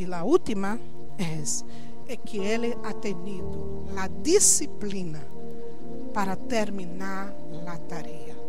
E 0.00 0.14
a 0.14 0.24
última 0.24 0.80
é, 1.18 2.12
é 2.14 2.16
que 2.16 2.38
ele 2.38 2.74
ha 2.82 2.94
tenido 2.94 3.84
a 3.94 4.08
disciplina 4.08 5.20
para 6.14 6.34
terminar 6.34 7.34
a 7.66 7.76
tarefa. 7.76 8.40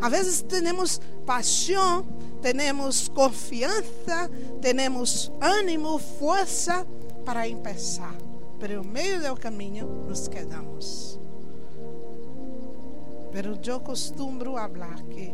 A 0.00 0.08
vezes 0.08 0.42
temos 0.42 1.00
paixão, 1.24 2.04
temos 2.40 3.06
confiança, 3.06 4.28
temos 4.60 5.30
ânimo, 5.40 5.96
força 6.00 6.84
para 7.24 7.48
começar, 7.48 8.16
mas 8.60 8.70
no 8.72 8.82
meio 8.82 9.22
do 9.22 9.36
caminho 9.36 9.86
nos 10.08 10.26
quedamos. 10.26 11.20
Pero 13.30 13.56
eu 13.64 13.78
costumo 13.78 14.44
falar 14.44 15.00
que 15.04 15.32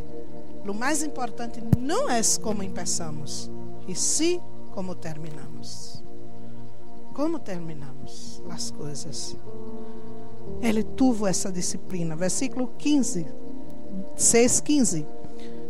o 0.68 0.75
mais 0.75 1.03
importante 1.03 1.62
não 1.79 2.11
é 2.11 2.21
como 2.42 2.62
começamos, 2.62 3.51
e 3.88 3.94
sim 3.94 4.38
como 4.79 4.95
terminamos. 4.95 6.05
Como 7.12 7.41
terminamos 7.41 8.41
as 8.49 8.71
coisas. 8.71 9.37
Ele 10.62 10.85
teve 10.85 11.29
essa 11.29 11.51
disciplina. 11.51 12.14
Versículo 12.14 12.71
15. 12.79 13.27
6, 14.14 14.61
15. 14.61 15.07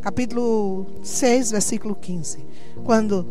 Capítulo 0.03 0.87
6, 1.03 1.53
versículo 1.53 1.95
15. 1.95 2.45
Quando 2.85 3.25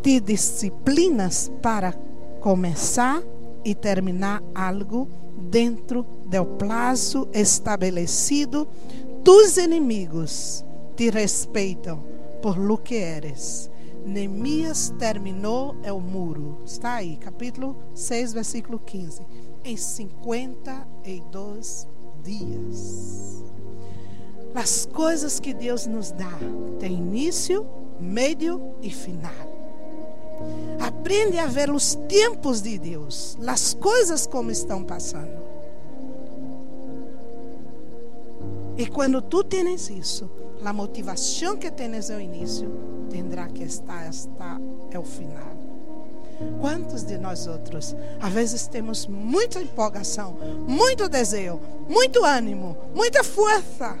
te 0.00 0.22
disciplinas 0.22 1.52
para 1.60 1.92
começar 2.40 3.22
e 3.62 3.74
terminar 3.74 4.42
algo 4.54 5.06
dentro 5.50 6.06
do 6.24 6.46
prazo 6.56 7.28
estabelecido, 7.34 8.66
tus 9.22 9.58
inimigos 9.58 10.64
te 10.96 11.10
respeitam 11.10 12.02
por 12.40 12.56
lo 12.56 12.82
que 12.82 12.96
eres. 12.96 13.70
Neemias 14.04 14.92
terminou 14.98 15.76
o 15.84 16.00
muro. 16.00 16.58
Está 16.64 16.94
aí, 16.94 17.16
capítulo 17.16 17.76
6, 17.94 18.32
versículo 18.32 18.78
15 18.78 19.22
em 19.64 19.76
52 19.76 21.88
dias. 22.22 23.42
As 24.54 24.86
coisas 24.86 25.40
que 25.40 25.54
Deus 25.54 25.86
nos 25.86 26.10
dá 26.10 26.38
têm 26.78 26.92
início, 26.92 27.66
meio 27.98 28.74
e 28.82 28.90
final. 28.90 29.32
Aprende 30.80 31.38
a 31.38 31.46
ver 31.46 31.70
os 31.70 31.94
tempos 32.08 32.60
de 32.60 32.78
Deus, 32.78 33.38
as 33.46 33.72
coisas 33.74 34.26
como 34.26 34.50
estão 34.50 34.82
passando. 34.82 35.40
E 38.76 38.86
quando 38.86 39.22
tu 39.22 39.44
tens 39.44 39.88
isso, 39.90 40.28
a 40.64 40.72
motivação 40.72 41.56
que 41.56 41.70
tens 41.70 42.08
no 42.08 42.20
início 42.20 42.70
terá 43.10 43.46
que 43.48 43.62
estar 43.64 44.08
até 44.86 44.98
o 44.98 45.04
final. 45.04 45.52
Quantos 46.60 47.02
de 47.04 47.18
nós 47.18 47.46
outros, 47.46 47.94
às 48.20 48.32
vezes 48.32 48.66
temos 48.66 49.06
muita 49.06 49.60
empolgação, 49.60 50.36
muito 50.66 51.08
desejo, 51.08 51.60
muito 51.88 52.24
ânimo, 52.24 52.76
muita 52.94 53.22
força, 53.22 53.98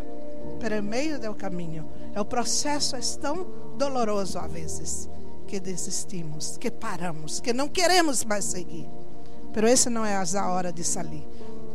pero 0.58 0.76
em 0.76 0.82
meio 0.82 1.20
do 1.20 1.34
caminho, 1.34 1.86
o 2.16 2.24
processo 2.24 2.96
é 2.96 3.00
tão 3.20 3.46
doloroso 3.76 4.38
às 4.38 4.50
vezes 4.50 5.08
que 5.46 5.60
desistimos, 5.60 6.56
que 6.56 6.70
paramos, 6.70 7.38
que 7.38 7.52
não 7.52 7.68
queremos 7.68 8.24
mais 8.24 8.44
seguir. 8.44 8.88
Pero 9.52 9.66
essa 9.66 9.90
não 9.90 10.04
é 10.04 10.16
a 10.16 10.48
hora 10.48 10.72
de 10.72 10.82
sair. 10.82 11.26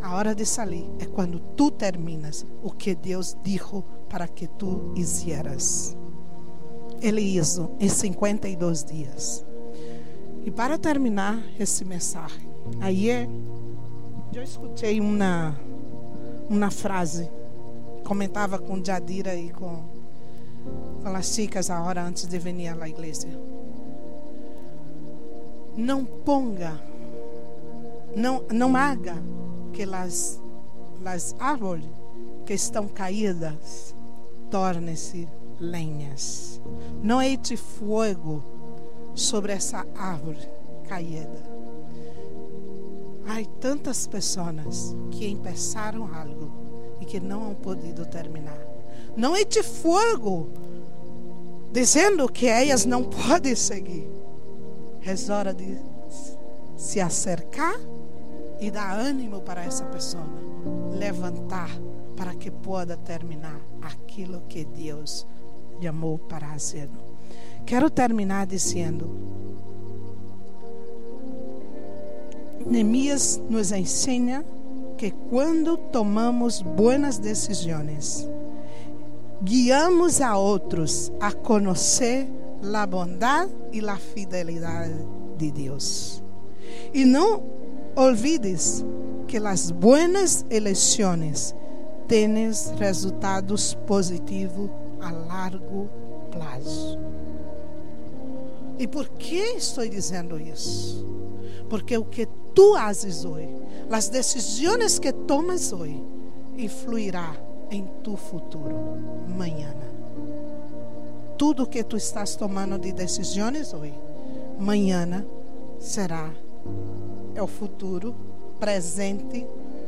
A 0.02 0.16
hora 0.16 0.34
de 0.34 0.46
sair 0.46 0.90
é 1.00 1.06
quando 1.06 1.40
tu 1.40 1.70
terminas 1.70 2.46
o 2.64 2.72
que 2.72 2.96
Deus 2.96 3.38
disse 3.44 3.84
para 4.10 4.28
que 4.28 4.48
tu 4.48 4.94
hicieras. 4.96 5.96
Ele 7.02 7.22
hizo 7.22 7.72
em 7.80 7.90
52 7.90 8.84
dias. 8.84 9.46
E 10.46 10.52
para 10.52 10.78
terminar 10.78 11.44
esse 11.60 11.84
mensagem, 11.84 12.48
aí 12.80 13.10
eu 14.34 14.44
escutei 14.44 15.00
uma 15.00 15.56
uma 16.50 16.72
frase, 16.72 17.30
comentava 18.06 18.58
com 18.58 18.84
Jadira 18.84 19.36
e 19.36 19.50
com, 19.50 19.84
com 21.04 21.10
as 21.10 21.28
chicas 21.28 21.70
a 21.70 21.82
hora 21.82 22.04
antes 22.04 22.26
de 22.26 22.40
vir 22.40 22.68
à 22.68 22.88
igreja. 22.88 23.28
Não 25.76 26.06
ponga, 26.06 26.80
não, 28.16 28.44
não 28.52 28.76
haga 28.76 29.16
que 29.74 29.84
as 29.84 30.40
árvores 31.38 31.86
que 32.46 32.54
estão 32.54 32.88
caídas 32.88 33.94
tornem-se 34.50 35.28
lenhas. 35.60 36.62
Não 37.02 37.22
eite 37.22 37.58
fogo 37.58 38.44
sobre 39.14 39.52
essa 39.52 39.86
árvore 39.96 40.50
caída. 40.88 41.58
Há 43.28 43.44
tantas 43.60 44.08
pessoas 44.08 44.96
que 45.12 45.28
empeçaram 45.28 46.10
algo 46.14 46.52
e 47.02 47.06
que 47.06 47.20
não 47.20 47.52
han 47.52 47.56
podido 47.56 48.06
terminar. 48.06 48.60
Não 49.16 49.34
de 49.44 49.64
fogo, 49.64 50.50
dizendo 51.72 52.28
que 52.32 52.48
elas 52.48 52.86
não 52.86 53.04
podem 53.28 53.56
seguir. 53.56 54.08
É 55.06 55.32
hora 55.32 55.54
de 55.54 55.78
se 56.76 57.00
acercar 57.00 57.76
e 58.60 58.70
dar 58.70 58.98
ânimo 58.98 59.42
para 59.42 59.64
essa 59.64 59.86
pessoa, 59.86 60.28
levantar 60.92 61.70
para 62.18 62.36
que 62.36 62.52
possa 62.52 62.98
terminar 62.98 63.62
aquilo 63.82 64.42
que 64.50 64.66
Deus 64.66 65.26
chamou 65.82 66.18
para 66.18 66.50
fazer. 66.50 66.90
Quero 67.66 67.90
terminar 67.90 68.48
dizendo: 68.48 69.10
Neemias 72.66 73.40
nos 73.50 73.72
ensina 73.72 74.44
que 74.98 75.12
quando 75.12 75.78
tomamos 75.78 76.62
boas 76.62 77.20
decisões, 77.20 78.28
guiamos 79.44 80.20
a 80.20 80.36
outros 80.36 81.12
a 81.20 81.32
conhecer 81.32 82.28
a 82.74 82.86
bondade 82.88 83.52
e 83.72 83.88
a 83.88 83.96
fidelidade 83.96 84.96
de 85.38 85.52
Deus. 85.52 86.24
E 86.94 87.06
não 87.06 87.44
olvides 87.96 88.84
que 89.28 89.38
as 89.38 89.70
boas 89.70 90.46
eleições 90.50 91.54
têm 92.08 92.52
resultados 92.78 93.74
positivos 93.86 94.70
a 95.02 95.12
largo 95.12 95.90
prazo. 96.32 96.98
E 98.80 98.88
por 98.88 99.10
que 99.10 99.56
estou 99.58 99.88
dizendo 99.88 100.40
isso? 100.40 101.06
Porque 101.70 101.98
o 101.98 102.06
que 102.06 102.28
tu 102.54 102.76
fazes 102.76 103.26
hoje, 103.26 103.50
as 103.92 104.10
decisões 104.10 105.00
que 105.00 105.12
tomas 105.12 105.74
hoje, 105.74 106.02
influirá 106.58 107.36
em 107.70 107.86
tu 108.04 108.16
futuro 108.16 108.76
amanhã. 109.26 109.76
Tudo 111.38 111.68
que 111.68 111.84
tu 111.84 111.98
estás 111.98 112.36
tomando 112.36 112.80
de 112.80 112.92
decisões 112.92 113.74
hoje, 113.74 113.94
amanhã 114.60 115.26
será 115.80 116.32
é 117.36 117.42
o 117.42 117.48
futuro 117.48 118.16
presente 118.60 119.46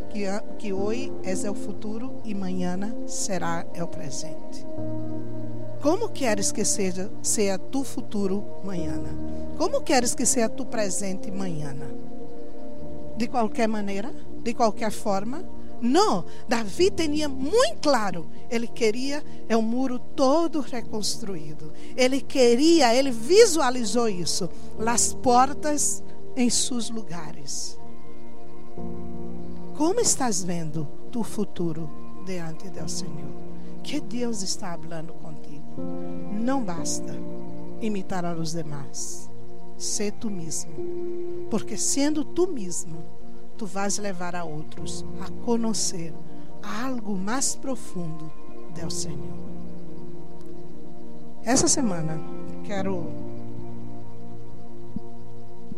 que, 0.09 0.25
que 0.57 0.73
hoje 0.73 1.11
é 1.23 1.49
o 1.49 1.55
futuro 1.55 2.21
e 2.25 2.33
amanhã 2.33 2.77
será 3.07 3.65
é 3.73 3.83
o 3.83 3.87
presente. 3.87 4.65
Como 5.81 6.09
queres 6.09 6.51
que 6.51 6.65
seja, 6.65 7.09
seja 7.21 7.57
tu 7.57 7.83
futuro 7.83 8.43
amanhã? 8.61 9.01
Como 9.57 9.81
queres 9.81 10.13
que 10.13 10.25
seja 10.25 10.49
tu 10.49 10.65
presente 10.65 11.29
amanhã? 11.29 11.75
De 13.15 13.27
qualquer 13.27 13.67
maneira? 13.67 14.13
De 14.43 14.53
qualquer 14.53 14.91
forma? 14.91 15.43
Não, 15.81 16.25
Davi 16.47 16.91
tinha 16.91 17.29
muito 17.29 17.77
claro, 17.81 18.27
ele 18.49 18.67
queria 18.67 19.23
é 19.47 19.55
um 19.55 19.61
muro 19.61 19.97
todo 19.97 20.59
reconstruído. 20.59 21.71
Ele 21.95 22.19
queria, 22.19 22.93
ele 22.93 23.11
visualizou 23.11 24.09
isso, 24.09 24.49
as 24.85 25.13
portas 25.13 26.03
em 26.35 26.49
seus 26.49 26.89
lugares. 26.89 27.78
Como 29.79 30.01
estás 30.01 30.43
vendo 30.43 30.85
tu 31.09 31.23
futuro 31.23 31.89
diante 32.25 32.69
do 32.69 32.89
Senhor? 32.89 33.31
Que 33.81 34.01
Deus 34.01 34.43
está 34.43 34.77
falando 34.77 35.13
contigo. 35.13 35.63
Não 36.33 36.65
basta 36.65 37.15
imitar 37.79 38.25
a 38.25 38.33
los 38.33 38.51
demás. 38.51 39.29
Ser 39.77 40.11
tu 40.11 40.29
mesmo. 40.29 40.73
Porque 41.49 41.77
sendo 41.77 42.25
tu 42.25 42.45
mesmo, 42.45 43.01
tu 43.57 43.65
vais 43.65 43.97
levar 43.99 44.35
a 44.35 44.43
outros 44.43 45.05
a 45.21 45.31
conhecer 45.45 46.13
algo 46.83 47.15
mais 47.15 47.55
profundo 47.55 48.29
do 48.75 48.91
Senhor. 48.91 49.39
Essa 51.45 51.69
semana 51.69 52.19
quero 52.65 53.05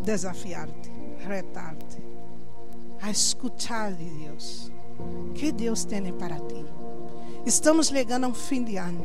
desafiar-te, 0.03 0.91
retar-te 1.23 2.10
a 3.01 3.09
escutar 3.09 3.93
de 3.93 4.05
Deus. 4.05 4.71
Que 5.33 5.51
Deus 5.51 5.83
tem 5.83 6.11
para 6.13 6.39
ti? 6.39 6.65
Estamos 7.45 7.87
chegando 7.87 8.25
a 8.25 8.27
um 8.27 8.33
fim 8.33 8.63
de 8.63 8.77
ano. 8.77 9.03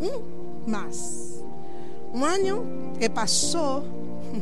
Um 0.00 0.70
mais. 0.70 1.44
Um 2.12 2.24
ano 2.24 2.64
que 2.98 3.08
passou, 3.08 3.84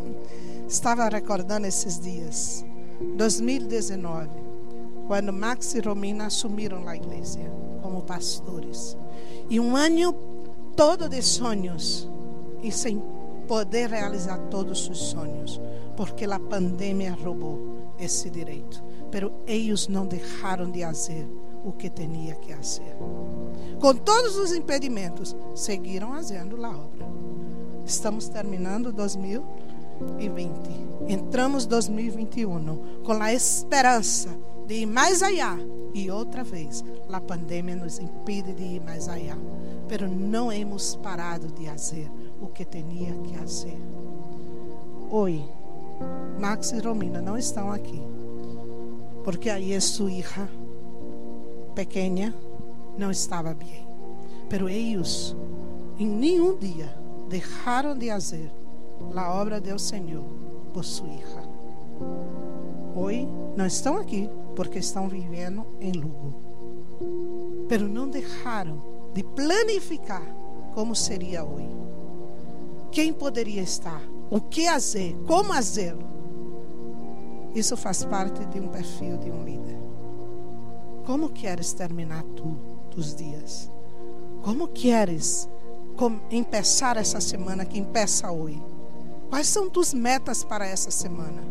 estava 0.69 1.09
recordando 1.09 1.67
esses 1.67 1.99
dias. 1.99 2.65
2019, 3.17 4.29
quando 5.09 5.33
Max 5.33 5.75
e 5.75 5.81
Romina 5.81 6.27
assumiram 6.27 6.87
a 6.87 6.95
igreja 6.95 7.41
como 7.83 8.03
pastores. 8.03 8.97
E 9.51 9.59
um 9.59 9.77
ano 9.77 10.15
todo 10.77 11.09
de 11.09 11.21
sonhos 11.21 12.09
e 12.63 12.71
sem 12.71 13.03
poder 13.49 13.91
realizar 13.91 14.39
todos 14.51 14.89
os 14.89 14.99
sonhos, 14.99 15.61
porque 15.97 16.25
a 16.25 16.39
pandemia 16.39 17.13
roubou 17.13 17.95
esse 17.99 18.31
direito. 18.31 18.83
Pero 19.13 19.31
eles 19.47 19.87
não 19.89 20.07
deixaram 20.07 20.71
de 20.71 20.83
fazer 20.83 21.29
o 21.63 21.71
que 21.71 21.91
tinha 21.91 22.35
que 22.37 22.55
fazer. 22.55 22.97
Com 23.79 23.95
todos 23.95 24.37
os 24.37 24.53
impedimentos, 24.53 25.37
seguiram 25.55 26.13
fazendo 26.13 26.65
a 26.65 26.71
obra. 26.71 27.07
Estamos 27.85 28.29
terminando 28.29 28.91
2020. 28.91 30.51
Entramos 31.09 31.67
2021 31.67 33.03
com 33.05 33.13
a 33.13 33.33
esperança 33.35 34.31
de 34.67 34.77
ir 34.77 34.87
mais 34.87 35.23
allá. 35.23 35.59
E 35.95 36.11
outra 36.11 36.43
vez, 36.43 36.83
a 37.13 37.21
pandemia 37.21 37.77
nos 37.77 37.99
impede 37.99 38.55
de 38.55 38.63
ir 38.63 38.81
mais 38.81 39.09
allá. 39.09 39.37
Pero 39.89 40.09
não 40.09 40.51
hemos 40.51 40.97
parado 40.97 41.49
de 41.49 41.67
fazer 41.67 42.11
o 42.41 42.47
que 42.47 42.65
tinha 42.65 43.13
que 43.19 43.37
fazer. 43.37 43.79
Hoje, 45.11 45.45
Max 46.41 46.73
e 46.73 46.79
Romina 46.81 47.21
não 47.21 47.37
estão 47.37 47.71
aqui 47.71 48.03
porque 49.25 49.49
aí 49.49 49.79
sua 49.81 50.11
hija 50.11 50.49
pequena 51.75 52.35
não 52.99 53.11
estava 53.11 53.55
bem. 53.55 53.87
Pero 54.49 54.69
eles, 54.69 55.35
em 55.99 56.07
nenhum 56.07 56.57
dia, 56.57 56.95
deixaram 57.29 57.97
de 57.97 58.11
fazer 58.11 58.51
a 59.15 59.35
obra 59.35 59.61
do 59.61 59.79
Senhor 59.79 60.25
por 60.73 60.85
sua 60.85 61.09
hija. 61.09 61.43
Hoje 62.95 63.27
não 63.57 63.67
estão 63.67 63.97
aqui 63.97 64.29
porque 64.55 64.79
estão 64.79 65.09
vivendo 65.09 65.65
em 65.81 65.93
Lugo. 65.93 66.35
Pero 67.69 67.89
não 67.89 68.09
deixaram 68.09 68.83
de 69.15 69.23
planificar 69.23 70.23
como 70.75 70.95
seria 70.95 71.45
hoje. 71.45 71.69
Quem 72.91 73.13
poderia 73.13 73.63
estar? 73.63 74.03
O 74.31 74.41
que 74.41 74.67
fazer? 74.67 75.17
Como 75.27 75.53
fazê-lo? 75.53 76.22
Isso 77.55 77.77
faz 77.77 78.05
parte 78.05 78.45
de 78.47 78.61
um 78.61 78.69
perfil 78.69 79.19
de 79.19 79.31
um 79.31 79.45
líder. 79.45 79.79
Como 81.05 81.29
queres 81.29 81.73
terminar 81.73 82.23
tu 82.23 82.57
os 82.97 83.15
dias? 83.15 83.71
Como 84.43 84.69
queres 84.69 85.49
começar 85.97 86.97
essa 86.97 87.21
semana 87.21 87.65
que 87.65 87.83
começa 87.83 88.31
hoje? 88.31 88.63
Quais 89.29 89.49
são 89.49 89.69
tus 89.69 89.93
metas 89.93 90.45
para 90.45 90.67
essa 90.67 90.91
semana? 90.91 91.43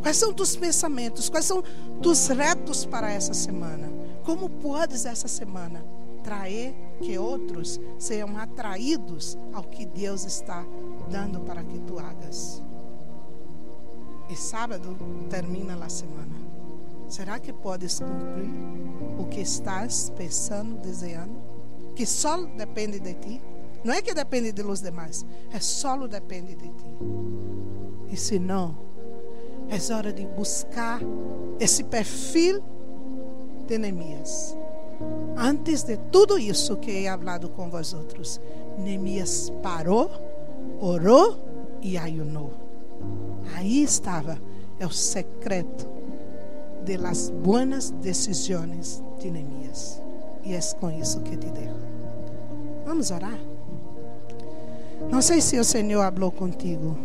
Quais 0.00 0.16
são 0.16 0.32
tus 0.32 0.56
pensamentos? 0.56 1.28
Quais 1.28 1.44
são 1.44 1.62
tus 2.02 2.26
retos 2.28 2.84
para 2.84 3.10
essa 3.10 3.34
semana? 3.34 3.90
Como 4.24 4.48
podes 4.48 5.04
essa 5.04 5.28
semana 5.28 5.84
trazer 6.22 6.74
que 7.00 7.18
outros 7.18 7.80
sejam 7.98 8.36
atraídos 8.36 9.36
ao 9.52 9.64
que 9.64 9.84
Deus 9.84 10.24
está 10.24 10.64
dando 11.10 11.40
para 11.40 11.62
que 11.62 11.78
tu 11.80 11.98
hagas? 11.98 12.62
E 14.28 14.36
sábado 14.36 14.96
termina 15.28 15.74
a 15.74 15.88
semana. 15.88 16.36
Será 17.08 17.38
que 17.38 17.52
podes 17.52 18.00
cumprir 18.00 18.50
o 19.18 19.26
que 19.26 19.40
estás 19.40 20.10
pensando, 20.16 20.80
desejando? 20.80 21.34
Que 21.94 22.06
só 22.06 22.42
depende 22.42 22.98
de 23.00 23.14
ti? 23.14 23.42
Não 23.84 23.92
é 23.92 24.00
que 24.00 24.14
depende 24.14 24.52
de 24.52 24.62
los 24.62 24.80
demais, 24.80 25.26
é 25.52 25.58
só 25.60 25.96
depende 26.06 26.54
de 26.54 26.68
ti. 26.68 26.96
E 28.10 28.16
se 28.16 28.38
não, 28.38 28.76
é 29.68 29.94
hora 29.94 30.12
de 30.12 30.26
buscar 30.26 31.00
esse 31.58 31.84
perfil 31.84 32.62
de 33.66 33.78
Neemias. 33.78 34.56
Antes 35.36 35.82
de 35.82 35.96
tudo 35.96 36.38
isso 36.38 36.76
que 36.76 36.90
he 36.90 37.08
hablado 37.08 37.48
com 37.48 37.68
vós 37.70 37.92
outros, 37.92 38.40
Neemias 38.78 39.50
parou, 39.62 40.10
orou 40.80 41.38
e 41.80 41.98
ayunou. 41.98 42.52
Aí 43.56 43.82
estava 43.82 44.38
é 44.78 44.86
o 44.86 44.90
secreto 44.90 45.86
de 46.84 46.96
las 46.96 47.30
buenas 47.30 47.90
decisões 47.90 49.02
de 49.20 49.30
Neemias. 49.30 50.02
E 50.44 50.54
é 50.54 50.60
com 50.80 50.90
isso 50.90 51.20
que 51.20 51.36
te 51.36 51.46
dejo. 51.50 51.76
Vamos 52.84 53.10
orar? 53.10 53.38
Não 55.08 55.22
sei 55.22 55.40
se 55.40 55.58
o 55.58 55.64
Senhor 55.64 56.12
falou 56.12 56.32
contigo. 56.32 56.96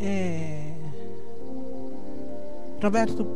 É... 0.00 0.74
Roberto 2.80 3.26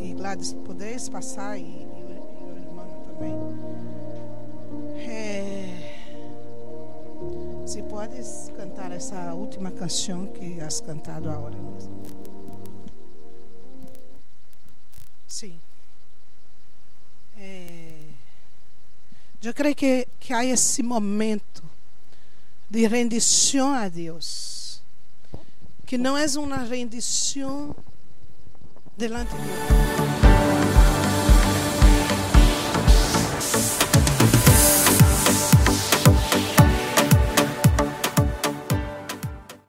e 0.00 0.12
Gladys, 0.12 0.52
podeis 0.64 1.08
passar 1.08 1.58
e, 1.58 1.62
e, 1.62 1.86
o, 1.86 2.56
irmão 2.56 2.86
também. 3.06 3.71
Se 7.72 7.82
podes 7.84 8.52
cantar 8.54 8.92
essa 8.92 9.32
última 9.32 9.70
canção 9.70 10.26
que 10.26 10.60
has 10.60 10.78
cantado 10.78 11.30
agora 11.30 11.56
mesmo. 11.56 12.02
Sim. 15.26 15.58
É, 17.38 17.96
eu 19.42 19.54
creio 19.54 19.74
que, 19.74 20.06
que 20.20 20.34
há 20.34 20.44
esse 20.44 20.82
momento 20.82 21.64
de 22.68 22.86
rendição 22.86 23.72
a 23.72 23.88
Deus, 23.88 24.82
que 25.86 25.96
não 25.96 26.14
é 26.14 26.26
uma 26.38 26.58
rendição 26.58 27.74
delante 28.98 29.30
de 29.30 29.40
Deus. 29.40 30.21